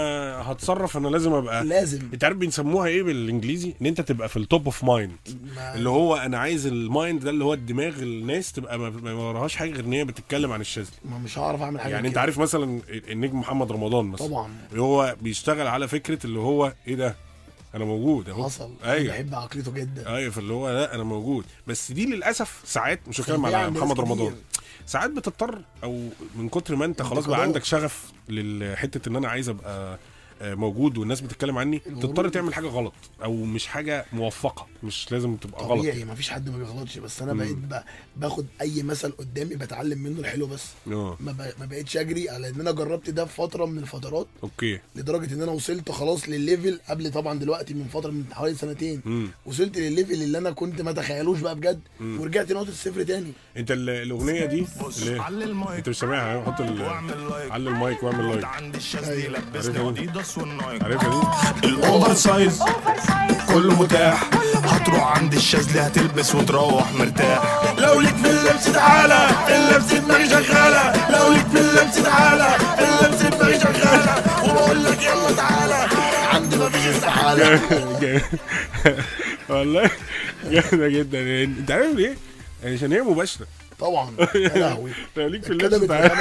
هتصرف 0.53 0.97
أنا 0.97 1.09
لازم 1.09 1.33
ابقى 1.33 1.65
لازم. 1.65 1.99
انت 2.13 2.25
عارف 2.25 2.37
بيسموها 2.37 2.87
إيه 2.89 3.03
بالانجليزي؟ 3.03 3.75
ان 3.81 3.87
انت 3.87 4.01
تبقى 4.01 4.29
في 4.29 4.37
ال 4.37 4.44
top 4.44 4.65
of 4.65 4.85
mind 4.85 5.13
ما- 5.57 5.75
اللي 5.75 5.89
هو 5.89 6.17
أنا 6.17 6.39
عايز 6.39 6.67
المايند 6.67 7.25
ده 7.25 7.31
اللي 7.31 7.45
هو 7.45 7.55
الدماغ 7.55 7.93
الناس 8.03 8.53
تبقى 8.53 8.79
ما 8.79 9.13
وراهاش 9.13 9.57
حاجة 9.57 9.71
غير 9.71 9.85
إن 9.85 9.93
هي 9.93 10.05
بتتكلم 10.05 10.53
عن 10.53 10.61
الشاذلي 10.61 10.91
ما 11.05 11.19
مش 11.19 11.39
هعرف 11.39 11.63
أعمل 11.63 11.81
حاجة 11.81 11.93
يعني 11.93 12.09
أنت. 12.09 12.19
عارف 12.19 12.39
مثلا 12.39 12.81
النجم 13.09 13.41
محمد 13.41 13.73
رمضان 13.73 14.05
مثلا. 14.05 14.27
طبعا. 14.29 14.51
اللي 14.71 14.83
هو 14.83 15.17
بيشتغل 15.21 15.67
على 15.67 15.89
فكرة 15.89 16.19
اللي 16.27 16.39
هو 16.39 16.73
إيه 16.89 16.95
ده؟ 16.95 17.17
أنا 17.75 17.85
موجود 17.85 18.29
اهو. 18.29 18.45
حصل. 18.45 18.75
أيوه. 18.85 19.15
بحب 19.15 19.35
عقليته 19.35 19.73
جدا. 19.73 20.15
أيوه 20.17 20.31
فاللي 20.31 20.53
هو 20.53 20.71
لا 20.71 20.95
أنا 20.95 21.03
موجود. 21.03 21.45
بس 21.67 21.93
دي 21.93 22.07
للأسف 22.07 22.63
ساعات 22.65 23.01
مش 23.09 23.21
هتكلم 23.21 23.47
على 23.47 23.71
محمد 23.71 24.01
رمضان. 24.01 24.35
ساعات 24.87 25.11
بتضطر 25.11 25.63
أو 25.83 26.09
من 26.37 26.49
كتر 26.49 26.77
ما 26.77 26.85
أنت 26.85 27.03
خلاص 27.03 27.27
بقى. 27.27 27.43
عندك 27.43 27.65
شغف 27.65 28.13
لحته 28.29 29.09
إن 29.09 29.17
أنا 29.17 29.29
عايز 29.29 29.49
أبقى 29.49 29.99
موجود 30.43 30.99
والناس 30.99 31.21
بتتكلم 31.21 31.59
عني. 31.59 31.79
تضطر 31.79 32.29
تعمل 32.29 32.55
حاجة 32.55 32.67
غلط 32.67 32.93
أو 33.25 33.35
مش 33.45 33.67
حاجة 33.67 34.07
موفقة 34.13 34.67
مش 34.83 35.13
لازم 35.13 35.37
تبقى 35.37 35.65
غلط. 35.65 35.79
طبيعي 35.79 36.05
ما 36.05 36.15
فيش 36.15 36.31
حد 36.31 36.49
ما 36.49 36.59
بيغلطش 36.59 36.99
بس 36.99 37.23
أنا 37.23 37.33
مم. 37.33 37.39
بقيت 37.39 37.83
باخد 38.17 38.47
أي 38.61 38.83
مثل 38.83 39.11
قدامي 39.13 39.55
بتعلم 39.55 39.99
منه 39.99 40.21
الحلو 40.21 40.47
بس. 40.47 40.65
آه. 40.93 41.17
ما, 41.21 41.33
ب... 41.33 41.53
ما 41.61 41.67
بقتش 41.67 41.97
أجري 41.97 42.31
على 42.31 42.49
إن 42.49 42.61
أنا 42.61 42.71
جربت 42.71 43.11
ده 43.11 43.25
في 43.25 43.35
فترة 43.35 43.65
من 43.67 43.79
الفترات. 43.79 44.27
okay. 44.43 44.79
لدرجة 44.97 45.35
إن 45.35 45.43
أنا 45.43 45.53
وصلت 45.53 45.91
خلاص 45.91 46.29
للل 46.29 46.48
level 46.48 46.81
قبل 46.89 47.11
طبعا 47.11 47.39
دلوقتي 47.39 47.75
من 47.75 47.85
فترة 47.93 48.11
من 48.11 48.25
حوالي 48.33 48.55
سنتين. 48.55 49.01
امم 49.07 49.29
وصلت 49.47 49.79
للل 49.79 49.91
level 49.91 50.13
اللي 50.23 50.39
أنا 50.39 50.51
كنت 50.51 50.83
ما 50.83 50.91
اتخيلوش 50.91 51.41
بقى 51.41 51.55
بجد. 51.55 51.81
مم. 52.01 52.21
ورجعت 52.21 52.53
نقطة 52.53 52.69
الصفر 52.69 53.03
تاني. 53.03 53.33
أنت 53.57 53.71
ال- 53.71 53.91
الأغنية 53.91 54.45
دي 54.45 54.67
علي 55.07 55.45
المايك. 55.45 55.77
أنت 55.79 55.89
مش 55.89 55.99
سامعها 55.99 56.43
حط 56.45 56.61
ال- 56.61 56.83
واعمل 56.83 57.29
like. 57.31 57.51
علي 57.53 57.71
المايك 57.71 58.03
واعمل 58.03 58.29
like. 58.29 58.45
عند 58.45 58.75
الشاذلي 58.75 59.29
لبسني 59.29 59.79
ال 61.65 62.15
oversize 62.15 62.63
كله 63.49 63.83
متاح. 63.83 64.31
هتروح 64.65 65.19
عند 65.19 65.35
الشاذلي 65.35 65.81
هتلبس 65.81 66.35
وتروح 66.35 66.93
مرتاح. 66.93 67.63
لو 67.79 68.01
ليك 68.01 68.17
في 68.17 68.31
اللبس 68.31 68.65
تعالى 68.73 69.29
اللبس 69.49 69.93
دماغي 69.93 70.29
شغالة. 70.29 71.11
لو 71.11 71.33
ليك 71.33 71.47
في 71.47 71.61
اللبس 71.61 72.03
تعالى 72.03 72.57
اللبس 72.79 73.23
دماغي 73.23 73.61
شغالة. 73.61 74.15
وبقول 74.45 74.85
لك 74.85 75.03
يلا 75.03 75.33
تعالى. 75.37 75.89
عندي 76.33 76.57
ما 76.57 76.69
فيش 76.69 76.87
استحالة. 76.87 77.61
والله 79.49 79.91
جامدة 80.45 80.89
جدا 80.89 81.19
يعني. 81.19 81.45
انت 81.45 81.71
عارف 81.71 81.95
ليه؟ 81.95 82.17
عشان 82.65 82.93
هي 82.93 83.01
مباشرة. 83.01 83.47
طبعا. 83.81 84.11
يا 84.35 84.49
لهوي. 84.49 84.91
لو 85.17 85.29
ليك 85.33 85.45
في 85.45 85.51
اللبس 85.51 85.75
في 85.79 85.87
تعالى. 85.87 86.15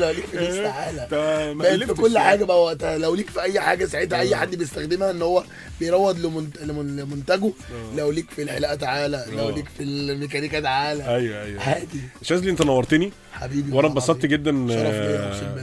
لو 0.00 0.10
ليك 0.10 0.24
في 0.26 0.38
اللبس 0.38 0.56
تعالى. 0.56 1.86
في 1.86 1.94
كل. 2.02 2.18
حاجة 2.18 2.44
بقى 2.44 2.64
وقتها. 2.64 2.98
لو 2.98 3.14
ليك 3.14 3.30
في 3.30 3.42
أي 3.42 3.60
حاجة 3.60 3.84
ساعتها 3.84 4.20
أي 4.20 4.36
حد 4.36 4.54
بيستخدمها 4.56 5.10
إن 5.10 5.22
هو 5.22 5.44
بيروض 5.80 6.18
لمنت- 6.18 6.58
لمن- 6.62 6.96
لمنتجه. 6.96 7.52
لو 7.96 8.10
ليك 8.10 8.30
في 8.30 8.42
الحلاقه 8.42 8.74
تعالى. 8.74 9.24
لو 9.32 9.48
آه. 9.48 9.50
ليك 9.54 9.66
في 9.76 9.82
الميكانيكا 9.82 10.60
تعالى. 10.60 11.02
أيوه 11.16 11.42
أيوه. 11.44 11.62
عادي. 11.62 12.00
شاذلي 12.22 12.50
أنت 12.50 12.62
نورتني. 12.62 13.12
حبيبي 13.38 13.72
وأنا 13.72 13.88
اتبسطت. 13.88 14.26
جدا 14.26 14.66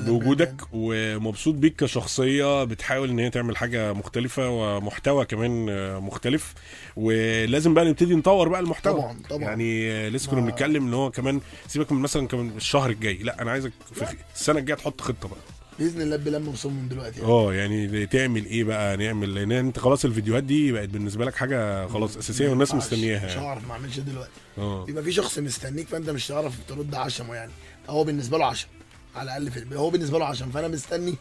بوجودك. 0.05 0.55
ومبسوط 0.73 1.55
بيك 1.55 1.75
كشخصية 1.75 2.63
بتحاول 2.63 3.09
إن 3.09 3.19
هي 3.19 3.29
تعمل 3.29 3.57
حاجة 3.57 3.93
مختلفة 3.93 4.49
ومحتوى 4.49 5.25
كمان 5.25 5.65
مختلف 6.01 6.53
ولازم 6.95 7.73
بقى 7.73 7.85
نبتدي 7.85 8.15
نطور 8.15 8.49
بقى 8.49 8.59
المحتوى 8.59 8.93
طبعا، 9.01 9.17
طبعا. 9.29 9.41
يعني 9.43 10.09
لسه 10.09 10.31
كنا 10.31 10.41
بنتكلم 10.41 10.87
إن 10.87 10.93
هو 10.93 11.11
كمان 11.11 11.41
سيبك 11.67 11.91
من 11.91 12.01
مثلا 12.01 12.27
كمان 12.27 12.51
الشهر 12.57 12.89
الجاي 12.89 13.13
لا 13.17 13.41
أنا 13.41 13.51
عايزك 13.51 13.71
في 13.93 14.05
السنة 14.35 14.59
الجاية 14.59 14.77
تحط 14.77 15.01
خطة 15.01 15.27
بقى 15.29 15.39
بإذن 15.79 16.01
الله 16.01 16.15
بلم 16.15 16.49
مصمم 16.49 16.73
من 16.83 16.87
دلوقتي 16.89 17.19
يعني. 17.19 17.31
آه 17.31 17.53
يعني 17.53 18.05
تعمل 18.05 18.45
إيه 18.45 18.63
بقى؟ 18.63 18.97
نعمل 18.97 19.35
لأن 19.35 19.51
أنت 19.51 19.79
خلاص 19.79 20.05
الفيديوهات 20.05 20.43
دي 20.43 20.71
بقت 20.71 20.89
بالنسبة 20.89 21.25
لك 21.25 21.35
حاجة 21.35 21.87
خلاص 21.87 22.17
أساسية 22.17 22.49
والناس 22.49 22.73
مستنياها. 22.75 23.25
مش. 23.25 23.37
هعرف 23.37 23.67
ما 23.67 23.73
أعملش 23.73 23.99
دلوقتي. 23.99 24.31
آه. 24.57 24.85
بيبقى 24.85 25.03
في 25.03 25.11
شخص 25.11 25.39
مستنيك 25.39 25.87
فأنت 25.87 26.09
مش 26.09 26.31
هتعرف 26.31 26.53
ترد 26.67 26.95
عشمه 26.95 27.35
يعني. 27.35 27.51
هو 27.89 28.03
بالنسبة 28.03 28.37
له 28.37 28.45
عشم 28.45 28.67
على 29.15 29.37
الأقل 29.37 29.51
في 29.51 29.75
هو 29.77 29.89
بالنسبة 29.89 30.19
له 30.19 30.25
عشم 30.25 30.51
فأنا 30.51 30.67
مستني 30.67 31.15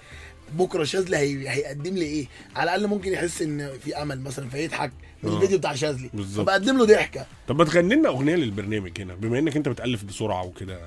بكرة 0.53 0.85
شاذلي 0.85 1.17
هي... 1.17 1.49
هيقدم 1.51 1.95
لي 1.95 2.05
إيه. 2.05 2.27
على 2.57 2.75
الأقل 2.75 2.87
ممكن 2.87 3.13
يحس 3.13 3.43
إن 3.43 3.71
في 3.85 3.97
أمل 4.03 4.21
مثلا 4.21 4.49
فيضحك. 4.49 4.93
آه. 5.27 5.37
الفيديو 5.37 5.59
بتاع 5.59 5.75
شاذلي. 5.75 6.11
فبقدم 6.37 6.79
له 6.79 6.85
ضحكة. 6.87 7.27
طب 7.49 7.59
ما 7.59 7.65
تغني 7.65 7.95
لنا 7.95 8.09
أغنية 8.09 8.35
للبرنامج 8.37 9.01
هنا 9.01 9.15
بما 9.15 9.39
إنك 9.39 9.57
أنت 9.57 9.69
بتألف 9.69 10.05
بسرعة 10.05 10.45
وكده. 10.45 10.81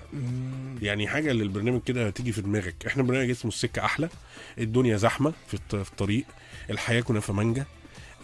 يعني 0.81 1.07
حاجة 1.07 1.31
للبرنامج 1.31 1.81
كده 1.85 2.09
تيجي 2.09 2.31
في 2.31 2.41
دماغك. 2.41 2.75
إحنا 2.87 3.03
برنامج 3.03 3.29
اسمه 3.29 3.51
السكة 3.51 3.85
أحلى. 3.85 4.09
الدنيا 4.59 4.97
زحمة 4.97 5.33
في 5.47 5.53
الط- 5.53 5.75
في 5.75 5.91
الطريق. 5.91 6.23
الحياة 6.69 7.01
كنافه 7.01 7.33
مانجا. 7.33 7.65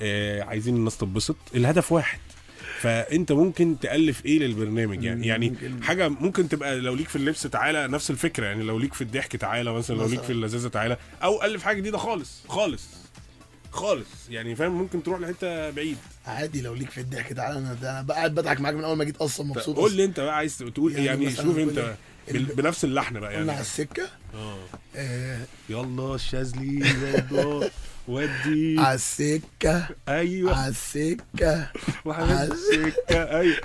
آه 0.02 0.42
عايزين 0.42 0.76
الناس 0.76 0.98
تتبسط. 0.98 1.36
الهدف 1.56 1.92
واحد. 1.92 2.20
فأنت 2.80 3.32
ممكن 3.32 3.80
تألف 3.80 4.26
إيه 4.26 4.40
للبرنامج 4.40 5.04
يعني؟ 5.04 5.28
يعني. 5.28 5.54
حاجة 5.82 6.10
ممكن 6.10 6.50
تبقى 6.50 6.80
لو 6.80 6.96
ليك 6.96 7.08
في 7.10 7.16
اللبس 7.16 7.42
تعالى 7.42 7.88
نفس 7.88 8.12
الفكرة. 8.12 8.46
يعني 8.46 8.64
لو 8.64 8.80
ليك 8.80 8.94
في 8.94 9.02
الضحك 9.02 9.36
تعالى 9.36 9.74
مثلا 9.74 9.96
لو 9.96 10.08
ليك. 10.08 10.22
في 10.22 10.30
اللذاذة 10.32 10.68
تعالى. 10.68 10.98
أو 11.24 11.44
ألف 11.44 11.64
حاجة 11.64 11.78
جديدة 11.78 11.98
خالص. 11.98 12.42
خالص. 12.48 12.84
خالص. 13.74 14.08
يعني 14.30 14.56
فاهم؟ 14.56 14.72
ممكن 14.72 15.04
تروح 15.04 15.20
لحتة 15.20 15.70
بعيد. 15.70 15.98
عادي 16.28 16.62
لو 16.62 16.74
ليك 16.74 16.90
في 16.90 17.02
الضحك. 17.02 17.34
تعالى 17.34 17.58
أنا 17.60 17.74
ده 17.74 18.00
أنا 18.00 18.14
قاعد 18.14 18.36
بضحك 18.36 18.60
معاك 18.60 18.76
من 18.76 18.84
أول 18.84 18.98
ما 18.98 19.04
جيت 19.04 19.18
أصلا 19.18 19.46
مبسوط 19.46 19.76
قول 19.76 19.94
لي 19.94 20.06
أنت 20.06 20.20
بقى 20.20 20.36
عايز 20.36 20.58
تقول 20.58 20.92
يعني 20.94 21.06
يعني, 21.26 21.36
شوف 21.36 21.58
أنت 21.58 21.96
بنفس 22.32 22.84
اللحن 22.84 23.20
بقى 23.20 23.30
قلنا 23.30 23.40
على 23.40 23.48
يعني 23.48 23.62
السكة؟ 23.62 24.04
آه. 24.36 24.58
آه. 24.96 25.40
يلا 25.70 26.16
الشاذلي 26.16 26.90
يلا 27.32 27.70
ودي. 28.08 28.76
على 28.80 28.96
السكة. 28.96 29.88
أيوه. 30.08 30.56
على 30.58 30.70
السكة. 30.72 31.72
على- 32.08 32.52
السكة. 32.52 33.40
أيوه. 33.40 33.58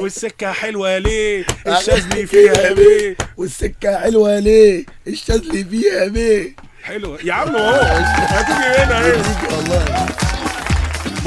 والسكة 0.00 0.52
حلوة 0.52 0.98
ليه؟ 0.98 1.44
الشاذلي 1.66 2.26
فيها 2.26 2.72
بيه 2.72 3.16
والسكة 3.36 3.98
حلوة 4.00 4.38
ليه؟ 4.38 4.86
الشاذلي 5.06 5.64
فيها 5.64 6.06
بيه 6.08 6.56
حلوة 6.82 7.18
يا 7.24 7.32
عم 7.32 7.56
اهو 7.56 7.80
هتيجي 8.16 8.82
هنا 8.82 9.04
إيه 9.04 9.22
والله 9.56 10.06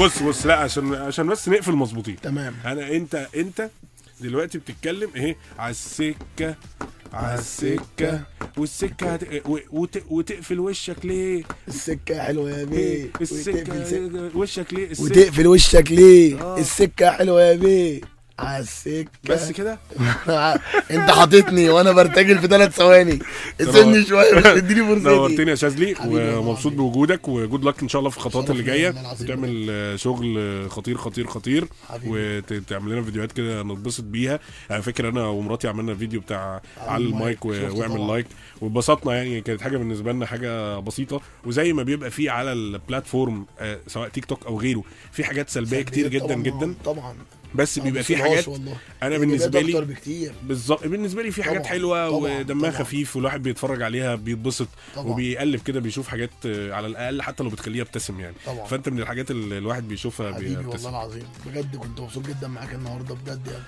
بص 0.00 0.22
بص 0.22 0.46
لا 0.46 0.56
عشان 0.56 0.94
عشان 0.94 1.26
بس 1.26 1.48
نقفل 1.48 1.72
مظبوطين. 1.72 2.16
تمام. 2.22 2.54
أنا 2.66 2.88
أنت 2.92 3.26
أنت 3.36 3.70
دلوقتي 4.20 4.58
بتتكلم 4.58 5.10
إيه؟ 5.16 5.36
على 5.58 5.70
السكة 5.70 6.54
على 7.12 7.38
السكة. 7.38 8.20
والسكة 8.56 9.12
هت... 9.14 9.46
و... 9.46 9.58
وت... 9.70 10.02
وتقفل 10.10 10.60
وشك 10.60 10.96
ليه؟ 11.04 11.42
السكة 11.68 12.22
حلوة 12.22 12.50
يا 12.50 12.64
بيه. 12.64 13.04
وتقفل 13.04 13.26
سك- 13.26 13.48
السكه 13.70 14.30
وشك 14.38 14.72
ليه؟ 14.74 14.90
السكة. 14.90 15.04
وتقفل 15.04 15.46
وشك 15.46 15.92
ليه؟ 15.92 16.40
آه. 16.42 16.58
السكة 16.58 17.10
حلوة 17.10 17.42
يا 17.42 17.56
بيه. 17.56 18.00
على 18.38 18.62
السكة. 18.62 19.08
بس 19.28 19.52
كده؟ 19.52 19.78
انت 20.90 21.10
حاططني 21.10 21.68
وأنا 21.68 21.92
برتجل 21.92 22.38
في 22.38 22.46
ثلاث 22.46 22.76
ثواني. 22.76 23.18
سيبني 23.58 24.04
شوية 24.06 24.34
مش 24.34 24.42
تديني 24.42 24.80
فرصتي. 24.88 25.08
نورتني 25.08 25.50
يا 25.50 25.54
شاذلي 25.54 25.94
ومبسوط. 26.06 26.72
بوجودك 26.72 27.28
وجود 27.28 27.64
لك 27.64 27.82
إن 27.82 27.88
شاء 27.88 27.98
الله 27.98 28.10
في 28.10 28.16
الخطوات 28.16 28.50
اللي 28.50 28.62
جاية. 28.62 28.94
وتعمل 29.20 29.94
شغل 30.00 30.66
خطير 30.70 30.96
خطير 30.96 31.26
خطير. 31.26 31.68
وتعمل 32.06 32.92
لنا 32.92 33.02
فيديوهات 33.02 33.32
كده 33.32 33.62
نتبسط 33.62 34.04
بيها. 34.04 34.40
على 34.70 34.82
فكرة 34.82 35.08
أنا 35.08 35.26
ومراتي 35.26 35.68
عملنا 35.68 35.94
فيديو 35.94 36.20
بتاع 36.20 36.60
على 36.78 37.04
المايك. 37.04 37.44
واعمل. 37.44 38.08
like. 38.08 38.26
واتبسطنا 38.60 39.14
يعني 39.14 39.40
كانت 39.40 39.60
حاجة 39.62 39.76
بالنسبة 39.76 40.12
لنا 40.12 40.26
حاجة 40.26 40.78
بسيطة. 40.78 41.20
وزي 41.44 41.72
ما 41.72 41.82
بيبقى 41.82 42.10
فيه 42.10 42.30
على 42.30 42.52
ال 42.52 42.62
platform 42.62 43.46
آه، 43.60 43.78
سواء 43.86 44.08
تيك 44.08 44.24
توك 44.24 44.46
أو 44.46 44.60
غيره 44.60 44.82
في 45.12 45.24
حاجات 45.24 45.50
سلبية 45.50 45.82
كتير 45.82 46.08
جدا 46.08 46.34
جدا. 46.34 46.74
طبعا. 46.84 47.14
بس 47.54 47.78
بيبقى 47.78 48.02
في 48.02 48.16
حاجات 48.16 48.48
والله. 48.48 48.76
أنا 49.02 49.14
إيجابيات 49.14 49.20
بالنسبة 49.20 49.60
لي 49.60 50.32
بالظبط 50.42 50.86
بالنسبة 50.86 51.22
لي 51.22 51.30
في 51.30 51.42
حاجات 51.42 51.60
طبعاً، 51.60 51.70
حلوة 51.70 52.10
طبعاً، 52.10 52.38
ودمها. 52.38 52.70
خفيف 52.70 53.16
والواحد 53.16 53.42
بيتفرج 53.42 53.82
عليها 53.82 54.14
بيتبسط. 54.14 54.68
وبيقلب 54.96 55.60
كده 55.60 55.80
بيشوف 55.80 56.08
حاجات 56.08 56.30
على 56.46 56.86
الأقل 56.86 57.22
حتى 57.22 57.42
لو 57.42 57.50
بتخليه 57.50 57.80
يبتسم 57.80 58.20
يعني 58.20 58.34
طبعاً. 58.46 58.64
فأنت 58.66 58.88
من 58.88 58.98
الحاجات 58.98 59.30
اللي 59.30 59.58
الواحد 59.58 59.88
بيشوفها 59.88 60.32
حبيبي 60.34 60.50
والله 60.56 60.70
بيبتسم 60.70 60.88
العظيم 60.88 61.24
بجد 61.46 61.76
كنت 61.76 62.00
مبسوط 62.00 62.26
جدا 62.28 62.48
معاك 62.48 62.74
النهارده 62.74 63.14
بجد 63.14 63.46
يعني 63.46 63.64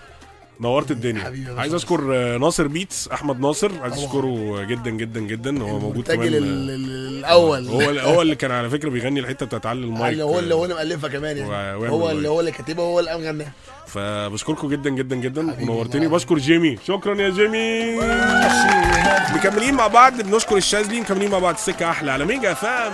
نورت 0.61 0.91
الدنيا. 0.91 1.55
عايز. 1.59 1.75
اشكر 1.75 2.01
آه، 2.15 2.39
ناصر 2.39 2.67
بيتس 2.67 3.09
أحمد 3.09 3.41
ناصر. 3.41 3.71
عايز. 3.83 3.95
اشكره 3.99 4.63
جدا 4.65 4.91
جدا 4.91 5.21
جدا. 5.21 5.63
هو 5.63 5.79
موجود 5.79 6.09
كمان. 6.13 6.27
ال- 6.29 6.35
ال- 6.37 7.19
الأول. 7.19 7.69
هو 7.69 7.81
هو 7.81 8.23
اللي 8.23 8.35
كان 8.35 8.51
على 8.51 8.71
فكرة 8.71 8.91
بيغني 8.91 9.21
الحتة 9.21 9.47
بتاعت 9.47 9.67
علي 9.67 9.81
المايك. 9.85 10.13
اللي 10.13 10.25
هو 10.25 10.39
اللي 10.39 10.55
هو 10.55 10.65
اللي 10.65 10.75
مؤلفها 10.75 11.11
كمان 11.11 11.37
يعني. 11.37 11.75
هو. 11.89 12.11
اللي 12.11 12.29
هو 12.29 12.41
اللي 12.41 12.51
كاتبها 12.53 12.85
هو 12.85 13.01
اللي 13.01 13.11
قام 13.11 13.21
غناها. 13.21 13.53
فبشكركم 13.87 14.69
جدا 14.69 14.91
جدا 14.91 15.17
جدا. 15.17 15.57
ونورتني. 15.63 16.09
بشكر 16.09 16.39
جيمي. 16.39 16.79
شكرا 16.87 17.15
يا 17.23 17.31
جيمي. 17.31 17.97
مكملين 19.35 19.75
مع 19.75 19.87
بعض. 19.87 20.21
بنشكر 20.21 20.57
الشاذلي 20.57 21.01
مكملين 21.01 21.31
مع 21.31 21.39
بعض. 21.39 21.55
السكه 21.55 21.91
أحلى 21.91 22.11
على 22.13 22.25
ميجا 22.25 22.55
إف 22.55 22.74
إم 22.74 22.93